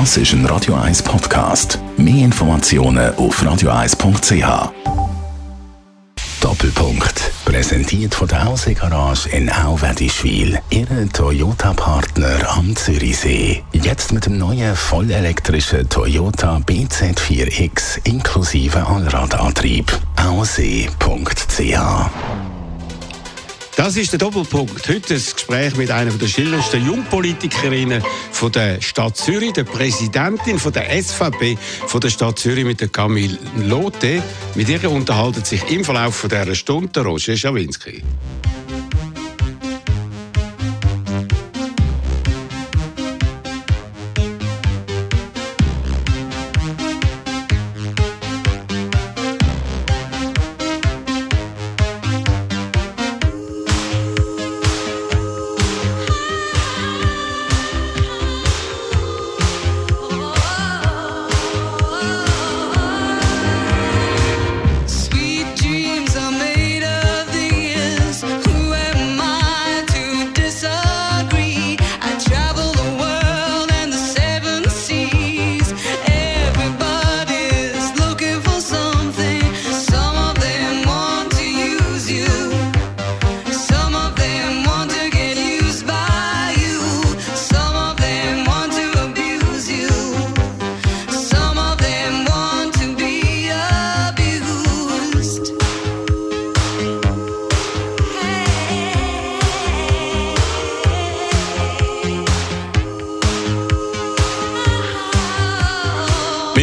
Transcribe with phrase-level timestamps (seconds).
[0.00, 1.78] Das ist ein Radio 1 Podcast.
[1.96, 4.72] Mehr Informationen auf radio1.ch.
[6.40, 7.30] Doppelpunkt.
[7.44, 10.58] Präsentiert von der Hause Garage in Auwedischwil.
[10.70, 13.62] Ihre Toyota-Partner am Zürichsee.
[13.72, 19.96] Jetzt mit dem neuen vollelektrischen Toyota BZ4X inklusive Allradantrieb.
[20.16, 21.78] Aussee.ch
[23.76, 24.88] das ist der Doppelpunkt.
[24.88, 30.72] Heute ein Gespräch mit einer der schillerndsten Jungpolitikerinnen von der Stadt Zürich, der Präsidentin von
[30.72, 34.22] der SVP von der Stadt Zürich mit der Camille Lotte.
[34.54, 38.02] Mit ihr unterhalten sich im Verlauf dieser Stunde Roger Schawinski.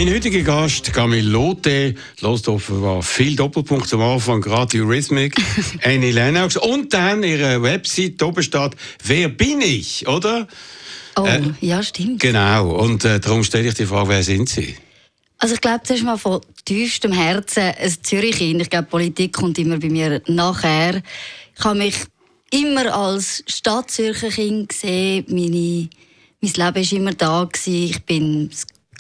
[0.04, 5.36] Mein heutiger Gast, Camille Lotte, lässt offenbar viel Doppelpunkt zum Anfang, gerade Eurythmic,
[5.84, 8.72] Annie Lennox und dann ihre Website, oben steht,
[9.04, 10.48] wer bin ich, oder?
[11.16, 12.20] Oh, äh, ja, stimmt.
[12.20, 14.76] Genau, und äh, darum stelle ich die Frage, wer sind Sie?
[15.38, 18.60] Also ich glaube, zuerst mal von tiefstem Herzen ein Zürich-Kind.
[18.60, 21.04] Ich glaube, Politik kommt immer bei mir nachher.
[21.56, 21.94] Ich habe mich
[22.50, 25.26] immer als Stadtzürcher Kind gesehen.
[25.28, 25.90] Meine,
[26.42, 27.44] mein Leben war immer da.
[27.44, 27.84] Gewesen.
[27.84, 28.50] Ich bin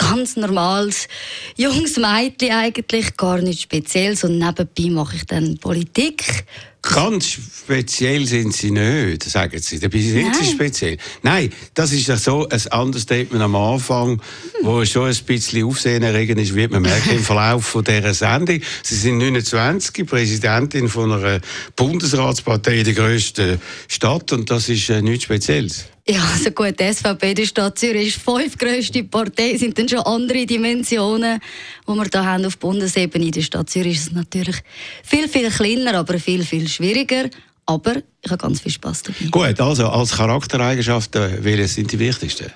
[0.01, 1.07] ganz normales
[1.55, 4.23] junges Mädchen eigentlich, gar nichts Spezielles.
[4.23, 6.45] Und nebenbei mache ich dann Politik.
[6.81, 9.79] Ganz speziell sind sie nicht, sagen sie.
[9.79, 10.33] Dabei sind Nein.
[10.33, 10.97] sie speziell.
[11.21, 14.19] Nein, das ist ja so ein Understatement am Anfang, hm.
[14.63, 18.61] wo schon ein bisschen aufsehenerregend ist, wird man merken im Verlauf von dieser Sendung.
[18.81, 21.39] Sie sind 29, Präsidentin von einer
[21.75, 25.85] Bundesratspartei in der grössten Stadt und das ist äh, nichts Spezielles.
[26.07, 29.99] Ja, also gut, die SVP der Stadt Zürich ist die fünftgrößte Partei, sind dann schon
[29.99, 31.39] andere Dimensionen,
[31.87, 33.25] die wir hier haben auf Bundesebene.
[33.25, 34.57] In der Stadt Zürich ist es natürlich
[35.03, 37.29] viel, viel kleiner, aber viel, viel schwieriger.
[37.67, 39.25] Aber ich habe ganz viel Spass dabei.
[39.29, 42.51] Gut, also als Charaktereigenschaften, welche sind die wichtigsten?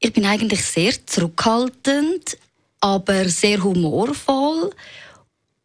[0.00, 2.36] Ich bin eigentlich sehr zurückhaltend,
[2.80, 4.70] aber sehr humorvoll.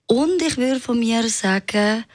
[0.06, 2.06] Und ich würde von mir sagen,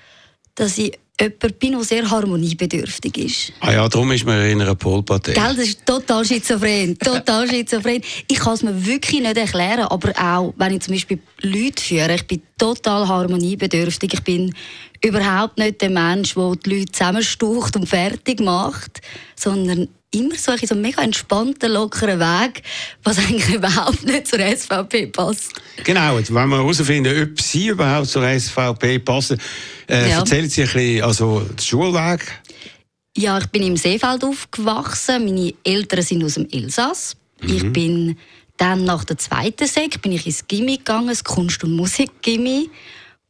[0.55, 3.53] dass ich jemand bin, der sehr harmoniebedürftig ist.
[3.61, 5.33] Ah ja, darum ist man in einer Polpartei.
[5.33, 6.99] Gell, das ist total schizophren.
[6.99, 8.03] Total schizophren.
[8.29, 12.15] Ich kann es mir wirklich nicht erklären, aber auch, wenn ich zum Beispiel Leute führe,
[12.15, 14.15] ich bin total harmoniebedürftig.
[14.15, 14.55] Ich bin
[15.03, 19.01] überhaupt nicht der Mensch, der die Leute zusammenstucht und fertig macht,
[19.37, 22.63] sondern immer so ein so mega entspannten, lockeren Weg,
[23.03, 25.53] was eigentlich überhaupt nicht zur SVP passt.
[25.85, 29.41] Genau, wenn wir herausfinden, ob sie überhaupt zur SVP passen,
[29.89, 30.19] äh, ja.
[30.19, 32.41] erzählen Sie ein bisschen, also den Schulweg.
[33.17, 35.25] Ja, ich bin im Seefeld aufgewachsen.
[35.25, 37.17] Meine Eltern sind aus dem Elsass.
[37.41, 37.55] Mhm.
[37.55, 38.19] Ich bin
[38.57, 42.71] dann nach der zweiten Sek bin ich ins Gimmi gegangen, das Kunst- und Musikgimmi.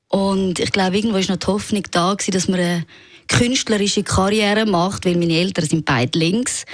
[0.08, 2.86] Und ich glaube, irgendwo war noch die Hoffnung da, dass man eine
[3.28, 6.64] künstlerische Karriere macht, weil meine Eltern sind beide links.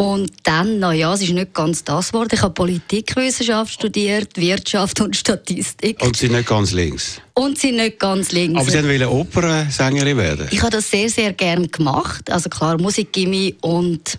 [0.00, 2.30] Und dann, naja, es ist nicht ganz das geworden.
[2.32, 6.02] Ich habe Politikwissenschaft studiert, Wirtschaft und Statistik.
[6.02, 7.20] Und Sie nicht ganz links?
[7.34, 8.58] Und Sie nicht ganz links.
[8.58, 10.48] Aber Sie wollten Opernsängerin werden?
[10.50, 12.30] Ich habe das sehr, sehr gerne gemacht.
[12.30, 14.18] Also klar, Musikgimmi und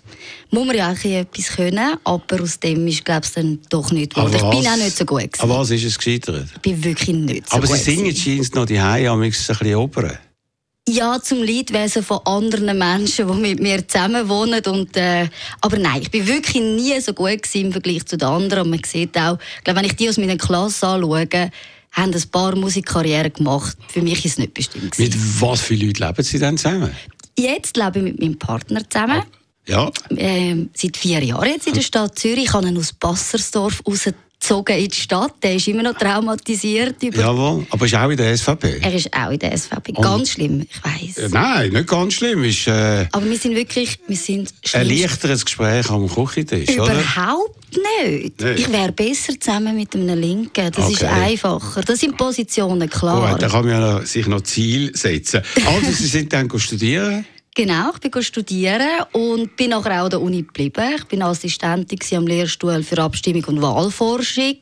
[0.50, 4.14] muss man ja eigentlich etwas können, aber aus dem ist, glaube ich, dann doch nicht
[4.14, 4.36] geworden.
[4.36, 5.40] Ich bin auch nicht so gut gewesen.
[5.40, 6.46] Aber was ist es gescheitert?
[6.54, 9.18] Ich bin wirklich nicht so aber gut Aber Sie singen scheint noch die Hause, ein
[9.18, 10.16] bisschen Opern.
[10.88, 14.60] Ja, zum Leidwesen von anderen Menschen, die mit mir zusammen wohnen.
[14.66, 15.28] Und, äh,
[15.60, 18.64] aber nein, ich bin wirklich nie so gut im Vergleich zu den anderen.
[18.64, 21.28] Und man sieht auch, ich glaube, wenn ich die aus meiner Klasse anschaue,
[21.92, 23.76] haben ein paar Musikkarrieren gemacht.
[23.88, 24.98] Für mich ist es nicht bestimmt.
[24.98, 26.90] Mit was für Leuten leben Sie denn zusammen?
[27.38, 29.22] Jetzt lebe ich mit meinem Partner zusammen.
[29.68, 29.90] Ja.
[30.10, 32.44] Ähm, seit vier Jahren jetzt in der Stadt Zürich.
[32.44, 34.08] Ich habe ihn aus Bassersdorf raus
[34.42, 35.34] gezogen in die Stadt.
[35.42, 37.02] Der ist immer noch traumatisiert.
[37.02, 38.78] Über Jawohl, aber ist auch in der SVP?
[38.82, 39.92] er ist auch in der SVP.
[39.92, 41.18] Ganz schlimm, ich weiß.
[41.18, 42.42] Äh, Nein, nicht ganz schlimm.
[42.44, 46.92] Ist äh, Aber wir sind wirklich, wir sind ein leichteres Gespräch am Küchentisch, oder?
[46.92, 47.58] Überhaupt
[48.02, 48.40] nicht.
[48.40, 48.60] Nicht?
[48.60, 50.70] Ich wäre besser zusammen mit einem Linken.
[50.72, 51.06] Das ist Okay.
[51.06, 51.82] einfacher.
[51.82, 53.32] Das sind Positionen klar.
[53.32, 55.42] Gut, dann kann man sich noch Ziel setzen.
[55.66, 57.24] Also, Sie sind dann studieren?
[57.54, 60.94] Genau, ich bin studieren und bin nachher auch an der Uni geblieben.
[60.96, 64.56] Ich bin Assistentin am Lehrstuhl für Abstimmung und Wahlforschung,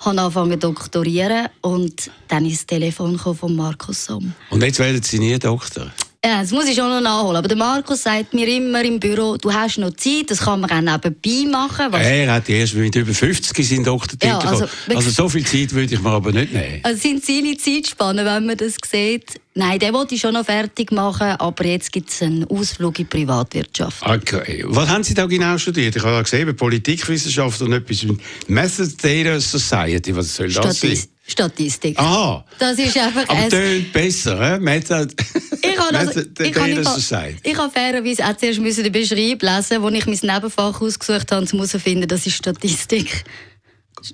[0.00, 4.32] habe angefangen zu doktorieren und dann ist das Telefon von Markus Somm.
[4.48, 5.92] Und jetzt werden Sie nie Doktor?
[6.22, 7.36] Ja, das muss ich schon noch nachholen.
[7.36, 10.70] Aber der Markus sagt mir immer im Büro, du hast noch Zeit, das kann man
[10.70, 11.90] auch nebenbei machen.
[11.94, 15.94] Er hat erst mit über 50 seinen Doktortitel Ja, also- also so viel Zeit würde
[15.94, 16.80] ich mir aber nicht nehmen.
[16.82, 19.40] Also sind seine Zeitspannen, wenn man das sieht.
[19.54, 23.06] Nein, den wollte ich schon noch fertig machen, aber jetzt gibt es einen Ausflug in
[23.08, 24.06] die Privatwirtschaft.
[24.06, 24.62] Okay.
[24.66, 25.96] Was haben Sie da genau studiert?
[25.96, 30.14] Ich habe ja gesehen, Politikwissenschaft und etwas mit Method Data Society.
[30.14, 31.08] Was soll das Statis sein?
[31.30, 31.98] Statistik.
[31.98, 32.44] Aha.
[32.58, 34.60] Das ist einfach Aber ein- besser, he?
[34.60, 35.14] Method,
[35.62, 39.88] Ich habe also, ich habe ich habe fairerweise auch zuerst müssen den Beschreib lesen, wo
[39.88, 43.24] ich mein Nebenfach ausgesucht habe, und muss finden, das ist Statistik.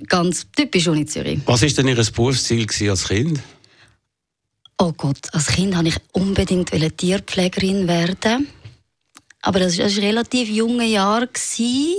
[0.09, 1.39] Ganz typisch Uni Zürich.
[1.47, 3.41] Was war denn Ihr Berufsziel als Kind?
[4.79, 8.49] Oh Gott, als Kind wollte ich unbedingt Tierpflegerin werden.
[9.43, 11.29] Aber das war relativ junge Jahre.
[11.29, 11.97] gewesen.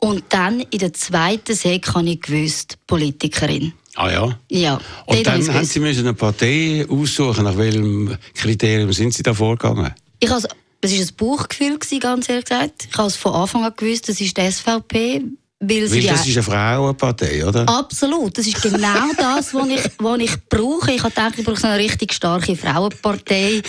[0.00, 3.72] Und dann in der zweiten Sek habe ich gewusst, Politikerin.
[3.98, 4.38] Ah ja.
[4.48, 5.64] Ja, Und dann haben.
[5.64, 7.42] Sie müssen eine Partei aussuchen.
[7.42, 9.92] Nach welchem Kriterium sind Sie da vorgegangen?
[10.20, 10.46] Ich has,
[10.80, 12.86] es war ein Bauchgefühl, ganz ehrlich gesagt.
[12.88, 15.24] Ich habe es von Anfang an gewusst, das ist die SVP.
[15.58, 17.68] Weil sie Weil das ist eine Frauenpartei, oder?
[17.68, 20.92] Absolut, das ist genau das, was ich, was ich brauche.
[20.92, 23.62] Ich habe gedacht, ich brauche so eine richtig starke Frauenpartei.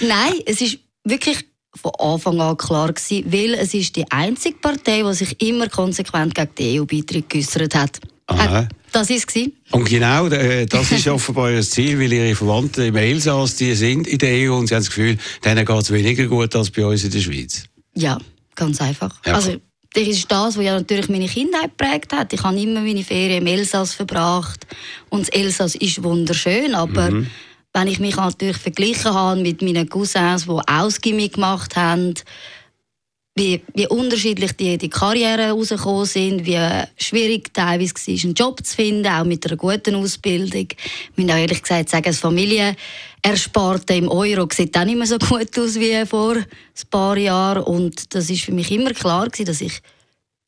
[0.00, 1.44] Nein, es ist wirklich
[1.74, 6.34] von Anfang an klar gewesen, weil es ist die einzige Partei, die sich immer konsequent
[6.34, 8.00] gegen den EU-Beitritt geäußert hat.
[8.28, 8.60] Aha.
[8.60, 9.48] Äh, Das ist es.
[9.70, 14.06] Und genau äh, das ist offenbar Ihr Ziel, weil Ihre Verwandten im Elsass die sind
[14.06, 16.84] in der EU und Sie haben das Gefühl, denen geht es weniger gut als bei
[16.84, 17.64] uns in der Schweiz.
[17.94, 18.18] Ja,
[18.54, 19.14] ganz einfach.
[19.24, 19.56] Ja, also,
[19.94, 22.32] das ist das, was ja natürlich meine Kindheit geprägt hat.
[22.32, 24.66] Ich habe immer meine Ferien im Elsass verbracht.
[25.08, 27.26] Und das Elsass ist wunderschön, aber Mhm.
[27.72, 32.14] wenn ich mich natürlich verglichen habe mit meinen Cousins, die Ausgimmi gemacht haben,
[33.36, 36.58] wie, wie unterschiedlich die, die Karriere rausgekommen sind, wie
[36.96, 40.68] schwierig teilweise war, einen Job zu finden, auch mit einer guten Ausbildung.
[40.70, 45.18] Ich muss auch ehrlich gesagt sagen, das Familienersparte im Euro sieht auch nicht mehr so
[45.18, 46.46] gut aus wie vor ein
[46.90, 47.64] paar Jahren.
[47.64, 49.82] Und das ist für mich immer klar gewesen, dass ich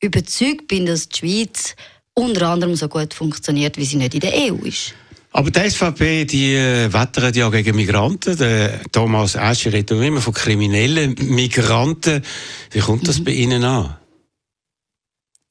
[0.01, 1.75] überzeugt bin, dass die Schweiz
[2.15, 4.95] unter anderem so gut funktioniert, wie sie nicht in der EU ist.
[5.31, 8.35] Aber die SVP, die äh, wettert ja gegen Migranten.
[8.37, 12.23] Der Thomas Escher redet immer von kriminellen Migranten.
[12.71, 13.95] Wie kommt das bei Ihnen an?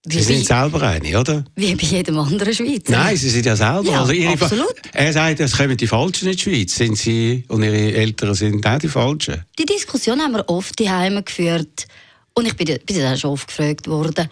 [0.04, 1.44] Sie Wie, sind selber eine, oder?
[1.54, 2.92] wie bei jedem anderen Schweizer.
[2.92, 3.90] Nein, Sie sind ja selber.
[3.90, 4.74] Ja, also absolut.
[4.92, 6.76] Er sagt, es kommen die Falschen in die Schweiz.
[6.76, 9.44] Sind Sie und Ihre Eltern sind auch die Falschen?
[9.58, 11.86] Die Diskussion haben wir oft daheim geführt.
[12.32, 14.28] Und ich bin, bin da schon oft gefragt worden.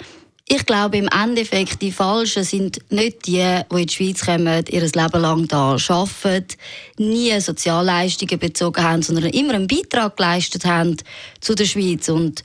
[0.48, 4.80] Ich glaube, im Endeffekt, die Falschen sind nicht die, die in die Schweiz kommen, ihr
[4.80, 6.56] Leben lang da arbeiten,
[6.98, 10.98] nie Sozialleistungen bezogen haben, sondern immer einen Beitrag geleistet haben
[11.40, 12.08] zu der Schweiz.
[12.08, 12.44] Und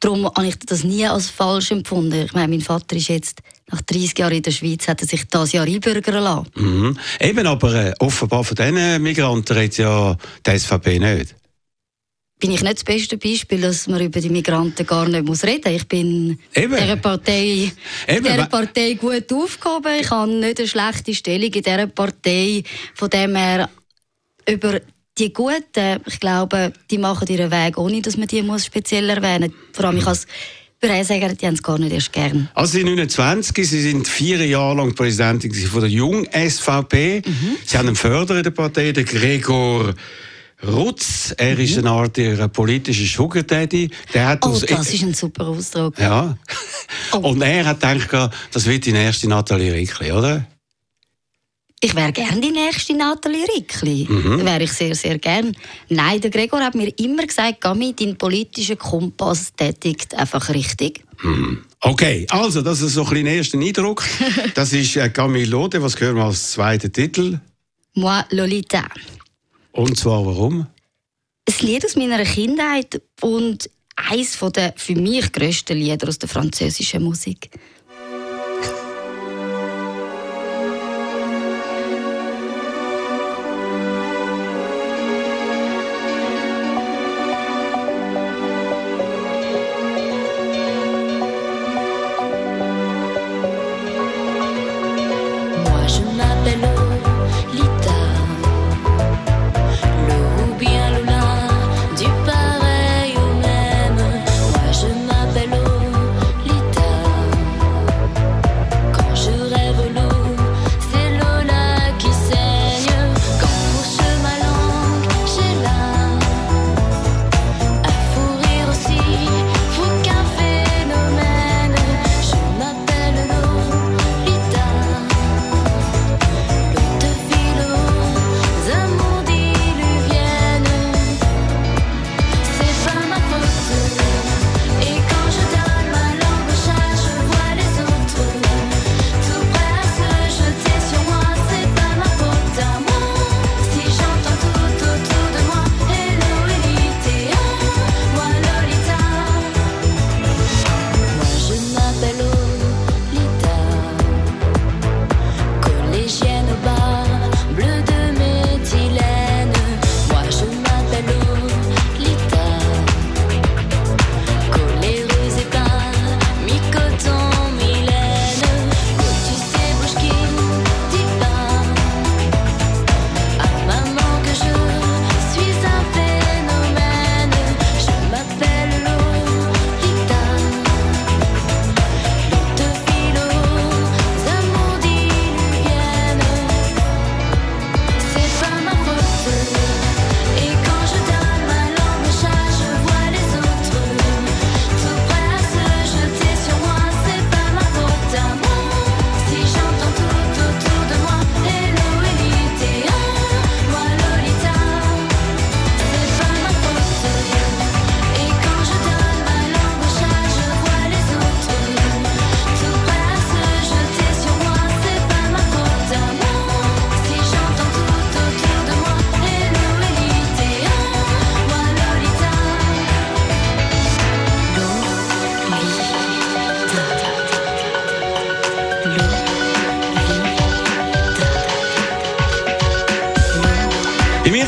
[0.00, 2.24] darum habe ich das nie als falsch empfunden.
[2.24, 3.38] Ich meine, mein Vater ist jetzt
[3.70, 6.46] nach 30 Jahren in der Schweiz, hat er sich das Jahr einbürgern lassen.
[6.56, 6.98] Mhm.
[7.20, 11.36] Eben, aber äh, offenbar von diesen Migranten redet ja die SVP nicht.
[12.38, 15.72] Bin ich nicht das beste Beispiel, dass man über die Migranten gar nicht muss reden
[15.72, 15.80] muss.
[15.82, 16.76] Ich bin Eben.
[16.76, 17.72] dieser Partei,
[18.06, 19.92] Eben, dieser Partei gut aufgehoben.
[20.00, 22.62] Ich habe nicht eine schlechte Stellung in dieser Partei.
[22.94, 23.68] Von dem her,
[24.48, 24.80] über
[25.18, 29.50] die Guten, ich glaube, die machen ihren Weg, ohne dass man die muss speziell erwähnen
[29.50, 29.76] muss.
[29.76, 30.26] Vor allem, ich als
[30.80, 32.48] sagen, die haben es gar nicht erst gern.
[32.54, 37.22] Also Sie sind 29, Sie sind vier Jahre lang Präsidentin von der Jung SVP.
[37.26, 37.56] Mhm.
[37.64, 39.92] Sie haben einen Förderer in der Partei, den Gregor
[40.66, 41.32] Rutz.
[41.36, 41.78] Er ist Mhm.
[41.86, 43.90] eine Art Ihr politischer Sugar Daddy.
[44.12, 45.98] Der hat Oh, aus- das ist ein super Ausdruck.
[45.98, 46.36] ja.
[47.12, 47.18] Oh.
[47.18, 50.46] Und er hat gedacht, das wird die nächste Nathalie Rickli, oder?
[51.80, 54.06] Ich wäre gerne die nächste Nathalie Rickli.
[54.10, 54.44] Mhm.
[54.44, 55.54] Wäre ich sehr, sehr gern.
[55.88, 61.04] Nein, der Gregor hat mir immer gesagt, Gami, dein politischer Kompass tätigt einfach richtig.
[61.80, 64.04] Okay, also das ist so ein bisschen erster Eindruck.
[64.54, 67.38] Das ist äh, Camille Lode, was hören wir als zweiten Titel?
[67.94, 68.84] Moi, Lolita.
[69.78, 70.66] Und zwar warum?
[71.48, 77.04] Ein Lied aus meiner Kindheit und eines der für mich grössten Lieder aus der französischen
[77.04, 77.48] Musik.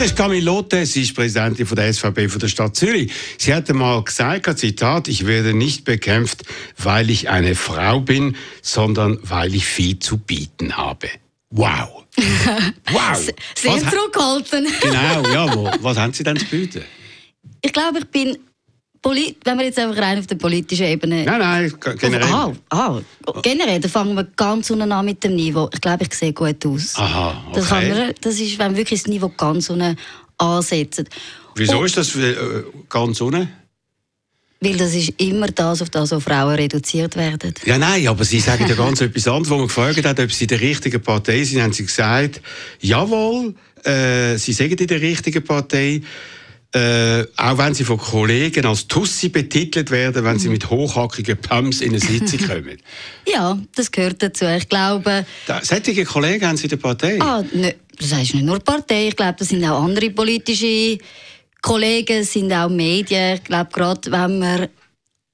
[0.01, 3.13] Das ist Camille Lotte, sie ist Präsidentin von der SVP von der Stadt Zürich.
[3.37, 6.43] Sie hat einmal gesagt, Zitat, ich werde nicht bekämpft,
[6.79, 11.11] weil ich eine Frau bin, sondern weil ich viel zu bieten habe.
[11.51, 12.05] Wow.
[12.17, 13.31] wow.
[13.55, 13.85] Sehr was
[14.81, 15.79] genau, ja.
[15.83, 16.83] Was haben Sie denn zu bieten?
[17.61, 18.39] Ich glaube, ich bin
[19.03, 21.25] Poli wenn wir jetzt einfach rein auf der politischen Ebene.
[21.25, 22.29] Nein, nein, generell.
[22.31, 23.01] Ah, ah,
[23.43, 25.71] generell, da fangen wir ganz unten an mit dem Niveau.
[25.73, 26.97] Ich glaube, ich sehe gut aus.
[26.97, 27.55] Aha, okay.
[27.55, 29.97] Das, kann man, das ist, wenn wir wirklich das Niveau ganz unten
[30.37, 31.09] ansetzen.
[31.55, 32.35] Wieso Und, ist das äh,
[32.89, 33.49] ganz unten?
[34.63, 37.55] Weil das ist immer das, auf das auch Frauen reduziert werden.
[37.65, 39.49] Ja, nein, aber Sie sagen ja ganz etwas anderes.
[39.49, 42.43] Wo man gefragt hat, ob Sie in der richtigen Partei sind, haben Sie gesagt,
[42.81, 43.55] jawohl,
[43.85, 46.03] äh, Sie sagen in der richtigen Partei.
[46.73, 50.53] Äh, auch wenn sie von Kollegen als Tussi betitelt werden, wenn sie mhm.
[50.53, 52.79] mit hochhackigen Pumps in eine Sitzung kommen.
[53.27, 54.45] ja, das gehört dazu.
[54.45, 55.27] Ich glaube...
[55.49, 57.21] Da, solche Kollegen haben Sie in der Partei?
[57.21, 59.09] Ah, ne, das heißt nicht nur Partei.
[59.09, 60.99] Ich glaube, das sind auch andere politische
[61.61, 63.35] Kollegen, sind auch Medien.
[63.35, 64.69] Ich glaube, gerade wenn man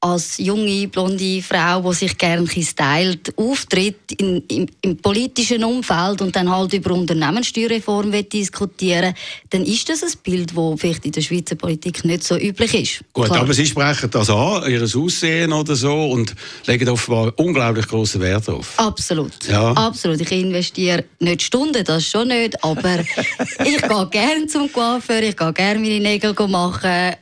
[0.00, 6.36] als junge, blonde Frau, die sich gerne stylt, auftritt in, im, im, politischen Umfeld und
[6.36, 9.14] dann halt über Unternehmenssteuerreform diskutieren
[9.50, 13.04] dann ist das ein Bild, das vielleicht in der Schweizer Politik nicht so üblich ist.
[13.12, 13.40] Gut, Klar.
[13.40, 16.34] aber Sie sprechen das an, Ihr Aussehen oder so und
[16.66, 18.78] legen offenbar unglaublich großen Wert darauf.
[18.78, 19.48] Absolut.
[19.48, 19.72] Ja.
[19.72, 20.20] Absolut.
[20.20, 22.98] Ich investiere nicht Stunden, das schon nicht, aber
[23.64, 27.16] ich gehe gerne zum Coiffeur, ich gehe gerne meine Nägel machen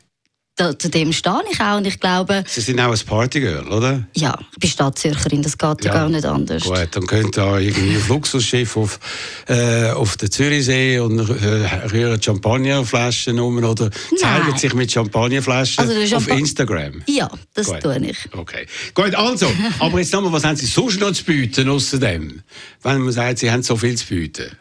[0.57, 2.45] da, zu dem stehe ich auch und ich glaube...
[2.47, 4.07] Sie sind auch ein Partygirl, oder?
[4.15, 6.63] Ja, ich bin Stadtzürcherin, das geht ja gar nicht anders.
[6.63, 9.01] Gut, dann könnt ihr irgendwie ein Luxusschiff auf,
[9.49, 16.17] äh, auf den Zürichsee und äh, rühren Champagnerflaschen um oder zeigen sich mit Champagnerflaschen also
[16.17, 17.03] auf Instagram?
[17.07, 17.81] Ja, das Gut.
[17.81, 18.19] tue ich.
[18.33, 18.67] Okay.
[18.95, 22.43] Gut, also, aber jetzt nochmal, was haben Sie sonst noch zu bieten außerdem?
[22.83, 24.57] Wenn man sagt, Sie haben so viel zu bieten.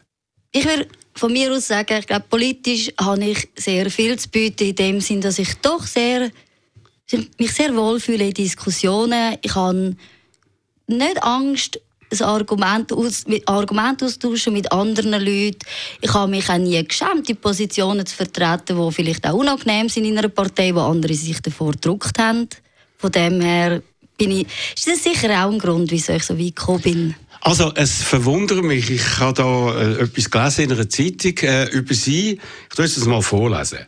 [0.51, 4.69] Ich würde von mir aus sagen, ich glaube, politisch habe ich sehr viel zu bieten,
[4.69, 6.31] in dem Sinn, dass ich doch sehr,
[7.37, 9.37] mich sehr wohlfühle in Diskussionen.
[9.41, 9.95] Ich habe
[10.87, 11.79] nicht Angst,
[12.11, 15.59] ein Argument, aus, mit Argument austauschen mit anderen Leuten.
[16.01, 20.05] Ich habe mich auch nie geschämt, die Positionen zu vertreten, die vielleicht auch unangenehm sind
[20.05, 22.47] in einer Partei, wo andere sich davor gedruckt haben.
[22.97, 23.81] Von dem her
[24.17, 27.15] bin ich, ist das sicher auch ein Grund, wieso ich so weit gekommen bin.
[27.45, 28.89] Also, es verwundert mich.
[28.89, 32.39] Ich habe da äh, etwas gelesen in einer Zeitung äh, über Sie.
[32.69, 33.79] Ich tue es mal vorlesen.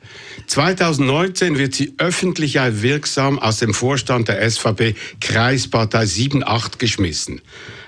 [0.47, 7.39] 2019 wird sie öffentlich wirksam aus dem Vorstand der SVP Kreispartei 7-8 geschmissen.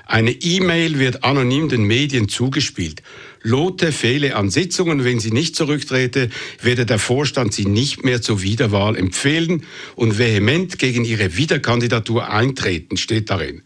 [0.06, 3.04] Eine E-Mail wird anonym den Medien zugespielt.
[3.42, 5.04] Lotte fehle an Sitzungen.
[5.04, 6.30] Wenn sie nicht zurücktrete,
[6.62, 9.66] werde der Vorstand sie nicht mehr zur Wiederwahl empfehlen
[9.98, 13.64] und vehement gegen ihre Wiederkandidatur eintreten, steht darin.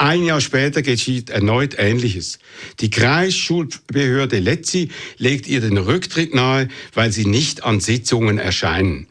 [0.00, 2.38] Ein Jahr später geschieht erneut Ähnliches.
[2.78, 9.08] Die Kreisschulbehörde Letzi legt ihr den Rücktritt nahe, weil sie nicht an Sitzungen erscheinen.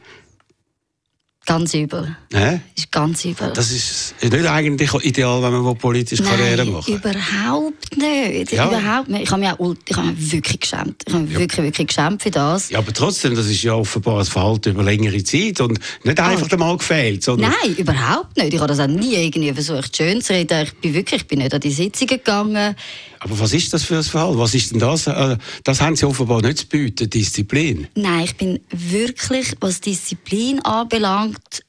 [1.48, 2.14] Ganz übel.
[2.30, 2.60] Hä?
[2.76, 3.50] Ist ganz übel.
[3.54, 6.86] Das ist nicht eigentlich ideal, wenn man politisch Karriere macht.
[6.88, 8.52] überhaupt nicht.
[8.52, 8.68] Ja.
[8.68, 9.22] Überhaupt nicht.
[9.22, 11.02] Ich habe mich, auch, ich habe mich wirklich geschämt.
[11.06, 11.38] Ich habe mich ja.
[11.38, 12.68] wirklich, wirklich geschämt für das.
[12.68, 16.52] Ja, aber trotzdem, das ist ja offenbar ein Verhalten über längere Zeit und nicht einfach
[16.52, 17.24] einmal gefehlt.
[17.24, 18.52] Sondern Nein, überhaupt nicht.
[18.52, 20.64] Ich habe das auch nie irgendwie versucht, schön zu reden.
[20.64, 22.76] Ich bin wirklich, ich bin nicht an die Sitzungen gegangen.
[23.20, 24.38] Aber was ist das für ein Verhalten?
[24.38, 25.06] Was ist denn das?
[25.06, 27.88] Äh, das haben Sie offenbar nicht zu bieten, Disziplin.
[27.94, 31.64] Nein, ich bin wirklich, was Disziplin anbelangt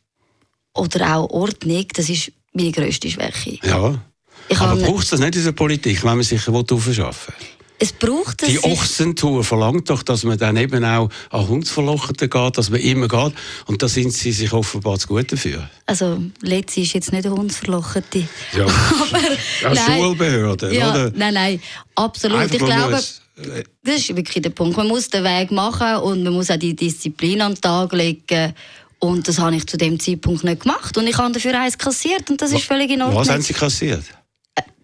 [0.74, 3.60] oder auch Ordnung, das ist meine grösste Schwäche.
[3.64, 4.02] Ja.
[4.48, 7.59] Ich Aber braucht es das nicht in der Politik, wenn man sich aufschaffen will?
[7.82, 12.70] Es braucht Die Ochsentour verlangt doch, dass man dann eben auch an Hundsverlocheten geht, dass
[12.70, 13.34] man immer geht.
[13.68, 15.70] Und da sind sie sich offenbar zu gut dafür.
[15.86, 18.28] Also, Letzi ist jetzt nicht eine Hundsverlochete.
[18.58, 18.66] Ja,
[19.64, 21.12] aber, ja Schulbehörde, ja, oder?
[21.16, 21.62] Nein, nein,
[21.96, 22.40] absolut.
[22.40, 24.76] Einfach ich glaube, äh, das ist wirklich der Punkt.
[24.76, 28.54] Man muss den Weg machen und man muss auch die Disziplin an den Tag legen.
[29.00, 30.98] Und das habe ich zu dem Zeitpunkt nicht gemacht.
[30.98, 33.22] Und ich habe dafür eins kassiert und das ist völlig in Ordnung.
[33.22, 34.04] Was haben Sie kassiert?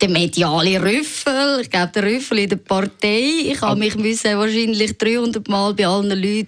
[0.02, 3.30] Der mediale Rüffel, ich glaube, der Rüffel in der Partei.
[3.46, 6.48] Ich habe mich müssen wahrscheinlich 300 Mal bei allen Leuten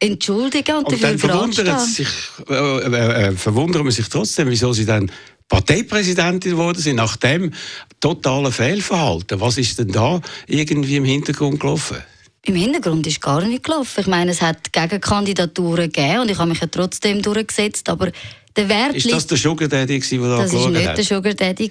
[0.00, 2.08] entschuldigen und, und dafür verwundert sich,
[2.48, 5.10] äh, äh, äh, verwundern wir sich trotzdem, wieso sie dann
[5.48, 7.52] Parteipräsidentin geworden sind, nach dem
[8.00, 9.40] totalen Fehlverhalten.
[9.40, 11.98] Was ist denn da irgendwie im Hintergrund gelaufen?
[12.46, 14.00] Im Hintergrund ist gar nicht gelaufen.
[14.00, 18.10] Ich meine, es hat Gegenkandidaturen gegeben und ich habe mich ja trotzdem durchgesetzt, aber
[18.56, 21.70] der Wert Ist das der Sugar Daddy, der da Das war nicht der Sugar Daddy.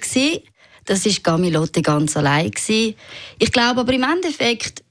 [0.84, 2.50] Das war Gamilotti ganz allein.
[2.50, 2.94] Gewesen.
[3.38, 4.82] Ich glaube aber im Endeffekt,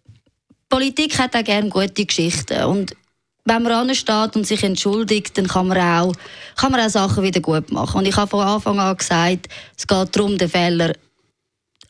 [0.70, 2.64] Politik hat auch gerne gute Geschichten.
[2.64, 2.96] Und
[3.46, 6.14] wenn man ansteht und sich entschuldigt, dann kann man auch,
[6.56, 8.00] kann man auch Sachen wieder gut machen.
[8.00, 10.94] Und ich habe von Anfang an gesagt, es geht darum, den Fehler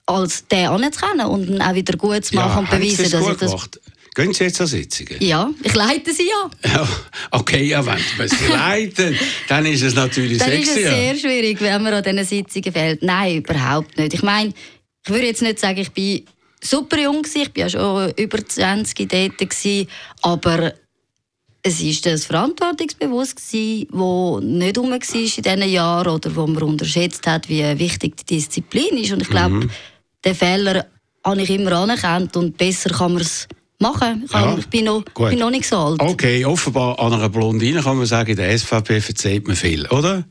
[0.05, 3.37] als den anzukennen und ihn auch wieder gut zu machen ja, und beweisen, dass ich
[3.37, 3.51] das...
[3.51, 3.79] Gemacht?
[4.16, 5.16] Gehen Sie jetzt an Sitzungen?
[5.20, 6.72] Ja, ich leite sie ja.
[6.72, 6.88] ja
[7.32, 10.84] okay, ja, wenn man sie leiten, dann ist es natürlich dann sexy.
[10.84, 13.02] Dann ist es sehr schwierig, wenn man an diesen Sitzungen fehlt.
[13.02, 14.14] Nein, überhaupt nicht.
[14.14, 14.54] Ich meine,
[15.04, 16.24] ich würde jetzt nicht sagen, ich bin
[16.62, 17.42] super jung gewesen.
[17.42, 19.88] ich war ja schon über 20 dort, gewesen,
[20.22, 20.74] aber
[21.64, 27.26] es war das verantwortungsbewusst, das nicht herum war in diesen Jahren oder wo man unterschätzt
[27.26, 29.14] hat, wie wichtig die Disziplin ist.
[29.14, 29.70] Und ich glaube, mhm.
[30.24, 30.86] den Fehler
[31.24, 33.48] habe ich immer anerkannt und besser kann man es
[33.83, 34.24] machen.
[34.25, 36.01] Ich, ja, ich bin, noch, bin, noch, nicht so alt.
[36.01, 40.24] Okay, offenbar an einer Blondine kann man sagen, in der SVP verzeiht man viel, oder?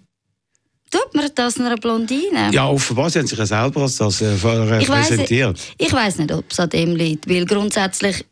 [0.91, 2.51] Tut man das einer Blondine?
[2.53, 5.59] Ja, offenbar, sie haben sich ja selber als das äh, präsentiert.
[5.79, 8.25] Ich weiss nicht, ob es an dem liegt, weil grundsätzlich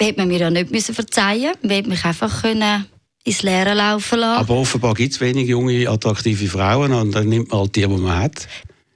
[0.00, 1.66] hätte man mir ja nicht müssen verzeihen müssen.
[1.66, 2.86] Man hätte mich einfach können
[3.24, 7.50] ins Leere laufen lassen Aber offenbar gibt es wenig junge, attraktive Frauen und dann nimmt
[7.50, 8.46] man halt die, die man hat.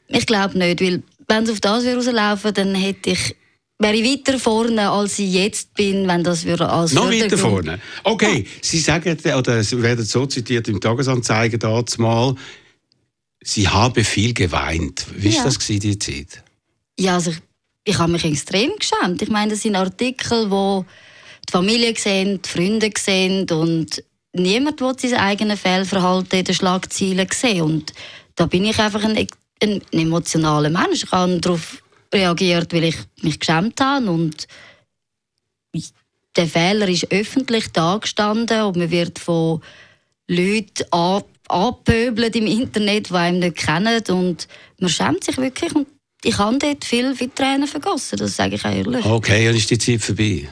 [0.08, 3.36] Ich glaube nicht, weil wenn es auf das rauslaufen dann hätte ich
[3.82, 7.80] wäre ich weiter vorne, als ich jetzt bin, wenn das würde als Noch weiter vorne?
[8.04, 8.50] Okay, ja.
[8.60, 12.34] Sie sagen, oder Sie werden so zitiert im Tagesanzeiger dazu mal,
[13.42, 15.06] Sie habe viel geweint.
[15.16, 15.44] Wie war ja.
[15.44, 16.42] das die Zeit?
[16.98, 17.38] Ja, also ich,
[17.84, 19.20] ich habe mich extrem geschämt.
[19.20, 20.84] Ich meine, das sind Artikel, wo
[21.48, 27.28] die Familie sehen, die Freunde sehen und niemand will sein eigenes Fehlverhalten in den Schlagzeilen
[27.32, 27.62] sehen.
[27.62, 27.92] Und
[28.36, 29.26] da bin ich einfach ein,
[29.62, 31.04] ein emotionaler Mensch.
[31.04, 31.81] Ich habe darauf
[32.12, 34.46] reagiert, weil ich mich geschämt habe und
[36.36, 39.60] der Fehler ist öffentlich dargestanden und man wird von
[40.28, 40.84] Leuten
[41.48, 44.48] angepöbelt im Internet, die einem nicht kennen und
[44.78, 45.86] man schämt sich wirklich und
[46.24, 49.04] ich habe dort viel Tränen vergossen, das sage ich ehrlich.
[49.04, 50.48] Okay, dann ist die Zeit vorbei.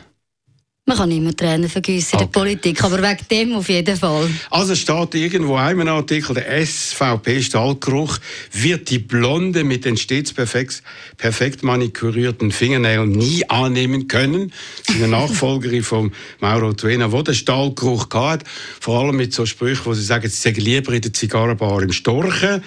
[0.90, 1.98] Man kann immer Tränen okay.
[1.98, 4.29] in der Politik, aber wegen dem auf jeden Fall.
[4.50, 8.18] Also steht irgendwo in einem Artikel, der SVP-Stahlgeruch
[8.50, 10.83] wird die Blonde mit den stets perfekt,
[11.16, 14.53] perfekt manikurierten Fingernägeln nie annehmen können.
[14.88, 18.42] Eine Nachfolgerin von Mauro Tuena, wo der Stahlgeruch hat,
[18.81, 21.92] vor allem mit so Sprüchen, wo sie sagen, sie sagen lieber in der Zigarrenbar im
[21.92, 22.64] Storchen,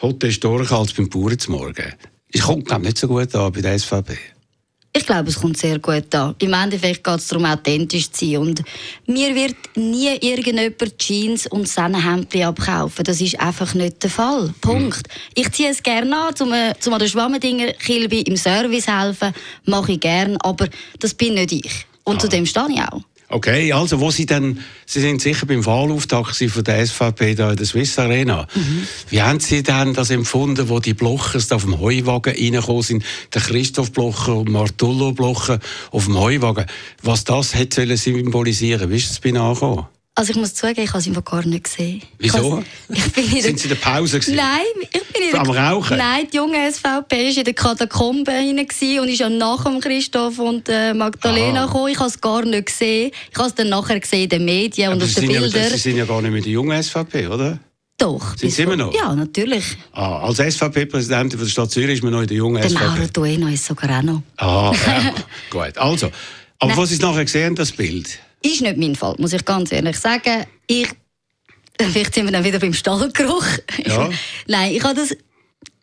[0.00, 1.92] Hotel Storchen als beim Bauern zum Morgen.
[2.30, 4.16] Ich komme, nicht so gut an bei der SVP.
[4.96, 6.36] Ich glaube, es kommt sehr gut an.
[6.38, 8.36] Im Endeffekt geht es darum, authentisch zu sein.
[8.36, 8.62] Und
[9.06, 13.04] mir wird nie irgendjemand Jeans und Sennenhemdchen abkaufen.
[13.04, 14.54] Das ist einfach nicht der Fall.
[14.60, 15.08] Punkt.
[15.08, 15.32] Mhm.
[15.34, 19.34] Ich ziehe es gerne an, um, um an der Schwammendinger Kilby im Service helfen.
[19.64, 20.68] Mache ich gerne, aber
[21.00, 21.86] das bin nicht ich.
[22.04, 22.18] Und ah.
[22.20, 23.02] zu dem stehe ich auch.
[23.34, 27.56] Okay, also wo Sie dann, Sie sind sicher beim Wahlauftakt von der SVP da in
[27.56, 28.46] der Swiss Arena.
[28.54, 28.86] Mhm.
[29.10, 33.04] Wie haben Sie denn das empfunden, wo die Blochers da auf dem Heuwagen reingekommen sind,
[33.34, 35.58] der Christoph Blocher und Martullo Blocher
[35.90, 36.66] auf dem Heuwagen?
[37.02, 39.86] Was das hätte symbolisieren Wie ist das bei Ihnen angekommen?
[40.16, 42.00] Also ich muss zugeben, ich habe es einfach gar nicht gesehen.
[42.18, 42.62] Wieso?
[42.88, 44.36] Ich bin in Sind Sie in der Pause gewesen?
[44.36, 45.40] Nein, ich bin in der...
[45.40, 45.98] Am Rauchen?
[45.98, 48.68] Nein, die junge SVP war in der Katakombe hinein
[49.00, 51.66] und ist ja nach dem Christoph und äh, Magdalena ah.
[51.66, 51.88] gekommen.
[51.88, 53.10] Ich habe es gar nicht gesehen.
[53.32, 55.62] Ich habe es dann nachher gesehen in den Medien und auf den Bildern.
[55.62, 57.58] Ja, Sie sind ja gar nicht mit der jungen SVP, oder?
[57.98, 58.36] Doch.
[58.36, 58.94] Sind Sie immer noch?
[58.94, 59.64] Ja, natürlich.
[59.90, 62.78] Ah, als SVP-Präsidentin der Stadt Zürich ist man noch in der jungen der SVP?
[62.78, 64.22] Der Mauro Dueno ist sogar auch noch.
[64.36, 65.12] Ah, ja.
[65.50, 65.76] gut.
[65.76, 66.06] Also,
[66.60, 66.76] aber Nein.
[66.76, 68.20] was Sie nachher gesehen das Bild?
[68.44, 70.44] Ist nicht mein Fall, muss ich ganz ehrlich sagen.
[70.66, 70.88] Ich,
[71.80, 73.46] vielleicht sind wir dann wieder beim Stallgeruch.
[73.86, 74.10] Ja.
[74.46, 75.16] Nein, ich habe das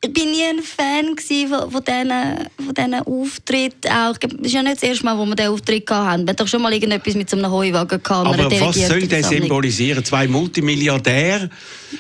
[0.04, 2.10] ich bin nie ein Fan von, von, diesen,
[2.58, 3.92] von diesen Auftritten.
[3.92, 4.16] Auch.
[4.20, 6.24] Es ist ja nicht das erste Mal, wo wir diesen Auftritt hatten.
[6.24, 8.28] Wir hatten doch schon mal irgendetwas mit so einem Heuwagen gehabt.
[8.28, 10.04] Aber was soll der symbolisieren?
[10.04, 11.52] Zwei Multimilliardäre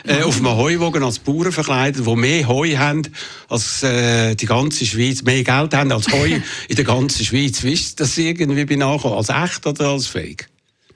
[0.08, 3.04] äh, auf einem Heuwagen als Bauern verkleidet, die mehr Heu haben
[3.50, 7.62] als äh, die ganze Schweiz, mehr Geld haben als Heu in der ganzen Schweiz.
[7.62, 9.12] Wie ist das irgendwie bei nachher?
[9.12, 10.51] Als echt oder als fake?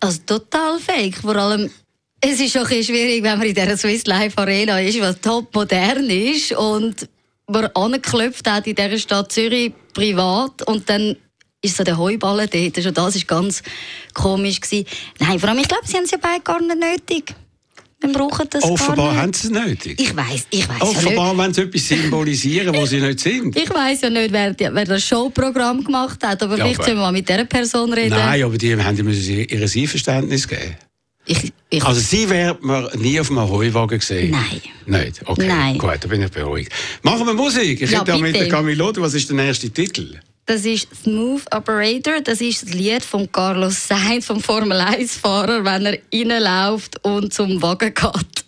[0.05, 1.17] Also total fake.
[1.17, 1.69] Vor allem
[2.21, 6.09] es ist auch schwierig, wenn man in dieser Swiss Life Arena ist, was top modern
[6.09, 7.07] ist und
[7.47, 11.15] man angeklopft hat in dieser Stadt Zürich privat und dann
[11.61, 12.83] ist so der Heuballen dort.
[12.83, 13.61] Schon das war ganz
[14.13, 14.59] komisch.
[14.59, 14.87] Gewesen.
[15.19, 17.35] Nein, vor allem, ich glaube, sie haben es beide gar nicht nötig.
[18.07, 19.21] Wir brauchen das Offenbar gar nicht.
[19.21, 20.01] haben sie es nötig.
[20.01, 23.55] Ich weiß, ich weiß Offenbar ja wollen sie etwas symbolisieren, wo sie nicht sind.
[23.55, 26.97] Ich weiß ja nicht, wer, wer das Showprogramm gemacht hat, aber ja, vielleicht aber, sollen
[26.97, 28.11] wir mal mit dieser Person reden.
[28.11, 30.75] Nein, aber die haben ihr Einverständnis geben.
[31.25, 34.31] Ich, ich also Sie werden wir nie auf einem Heuwagen gesehen?
[34.31, 34.61] Nein.
[34.85, 35.21] Nicht?
[35.25, 35.77] Okay, Nein.
[35.77, 36.71] gut, da bin ich beruhigt.
[37.01, 37.81] Machen wir Musik.
[37.81, 40.19] Ich ja, hätte mit der Camilo, was ist der erste Titel?
[40.47, 42.21] Das ist Smooth Operator.
[42.21, 47.59] Das ist das Lied von Carlos Sainz, vom Formel 1-Fahrer, wenn er reinläuft und zum
[47.63, 48.45] Wagen geht.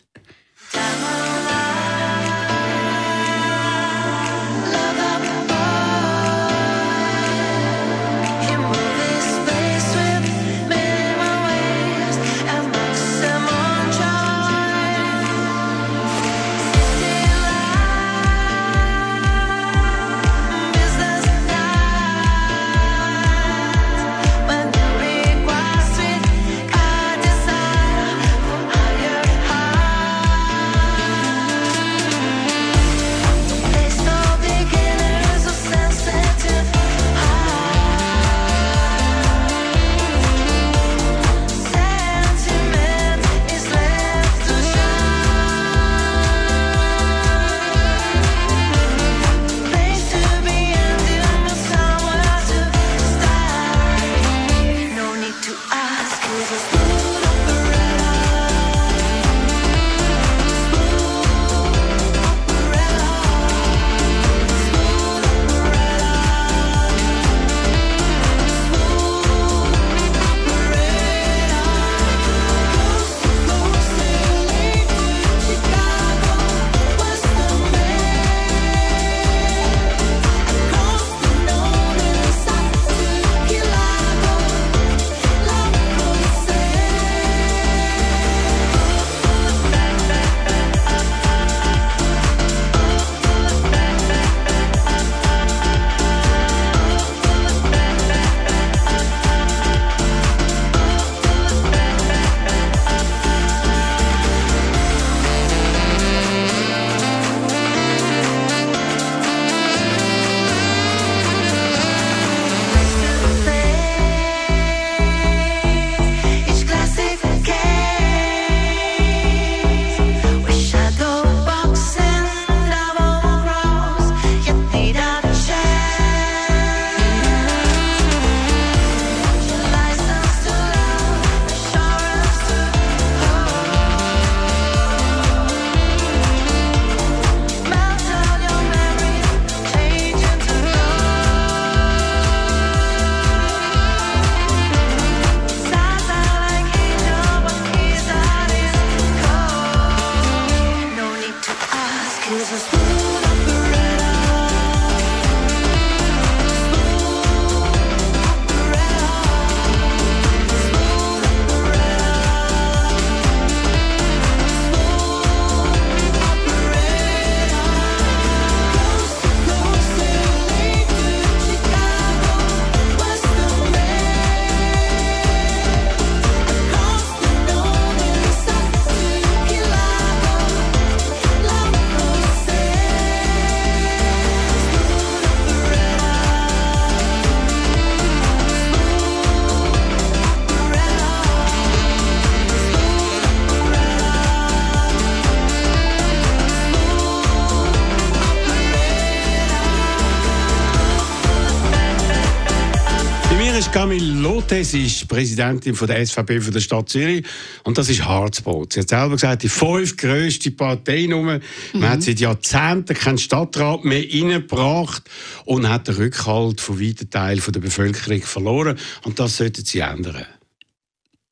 [205.17, 207.25] Präsidentin von der SVP von der Stadt Zürich
[207.63, 208.73] und das ist Harzbrot.
[208.73, 211.39] Sie hat selber gesagt, die fünf grösste Parteinummer.
[211.73, 211.79] Mhm.
[211.79, 215.01] Man hat seit Jahrzehnten keinen Stadtrat mehr reingebracht
[215.45, 220.23] und hat den Rückhalt von weiten Teilen der Bevölkerung verloren und das sollten sie ändern.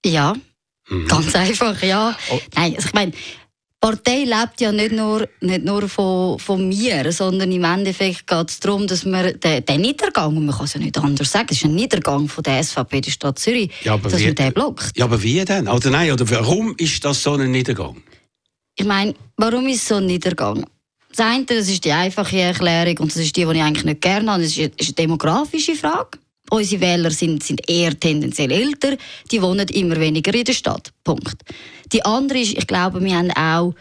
[0.03, 0.33] Ja,
[0.89, 1.07] mhm.
[1.07, 2.17] ganz einfach, ja.
[2.31, 2.39] Oh.
[2.55, 3.11] Nein, also ich meine,
[3.79, 8.59] Partei lebt ja nicht nur, nicht nur von, von mir, sondern im Endeffekt geht es
[8.59, 11.57] darum, dass man den, den Niedergang, und man kann es ja nicht anders sagen, es
[11.57, 14.91] ist ein Niedergang von der SVP der Stadt Zürich, ja, dass wie, man den blockt.
[14.97, 15.67] Ja, aber wie denn?
[15.67, 18.01] Oder nein, oder warum ist das so ein Niedergang?
[18.75, 20.65] Ich meine, warum ist es so ein Niedergang?
[21.15, 24.01] Das eine, das ist die einfache Erklärung und das ist die, die ich eigentlich nicht
[24.01, 26.17] gerne habe, das ist eine demografische Frage.
[26.49, 28.97] Unsere Wähler sind, sind eher tendenziell älter,
[29.31, 30.91] die wohnen immer weniger in der Stadt.
[31.03, 31.36] Punkt.
[31.91, 33.73] Die andere ist, ich glaube, wir haben auch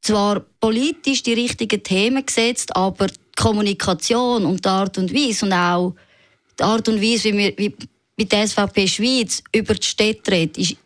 [0.00, 5.52] zwar politisch die richtigen Themen gesetzt, aber die Kommunikation und die Art und Weise und
[5.52, 5.94] auch
[6.58, 7.74] die Art und Weise, wie, wir, wie,
[8.16, 10.76] wie die SVP Schweiz über die Städte redet, ist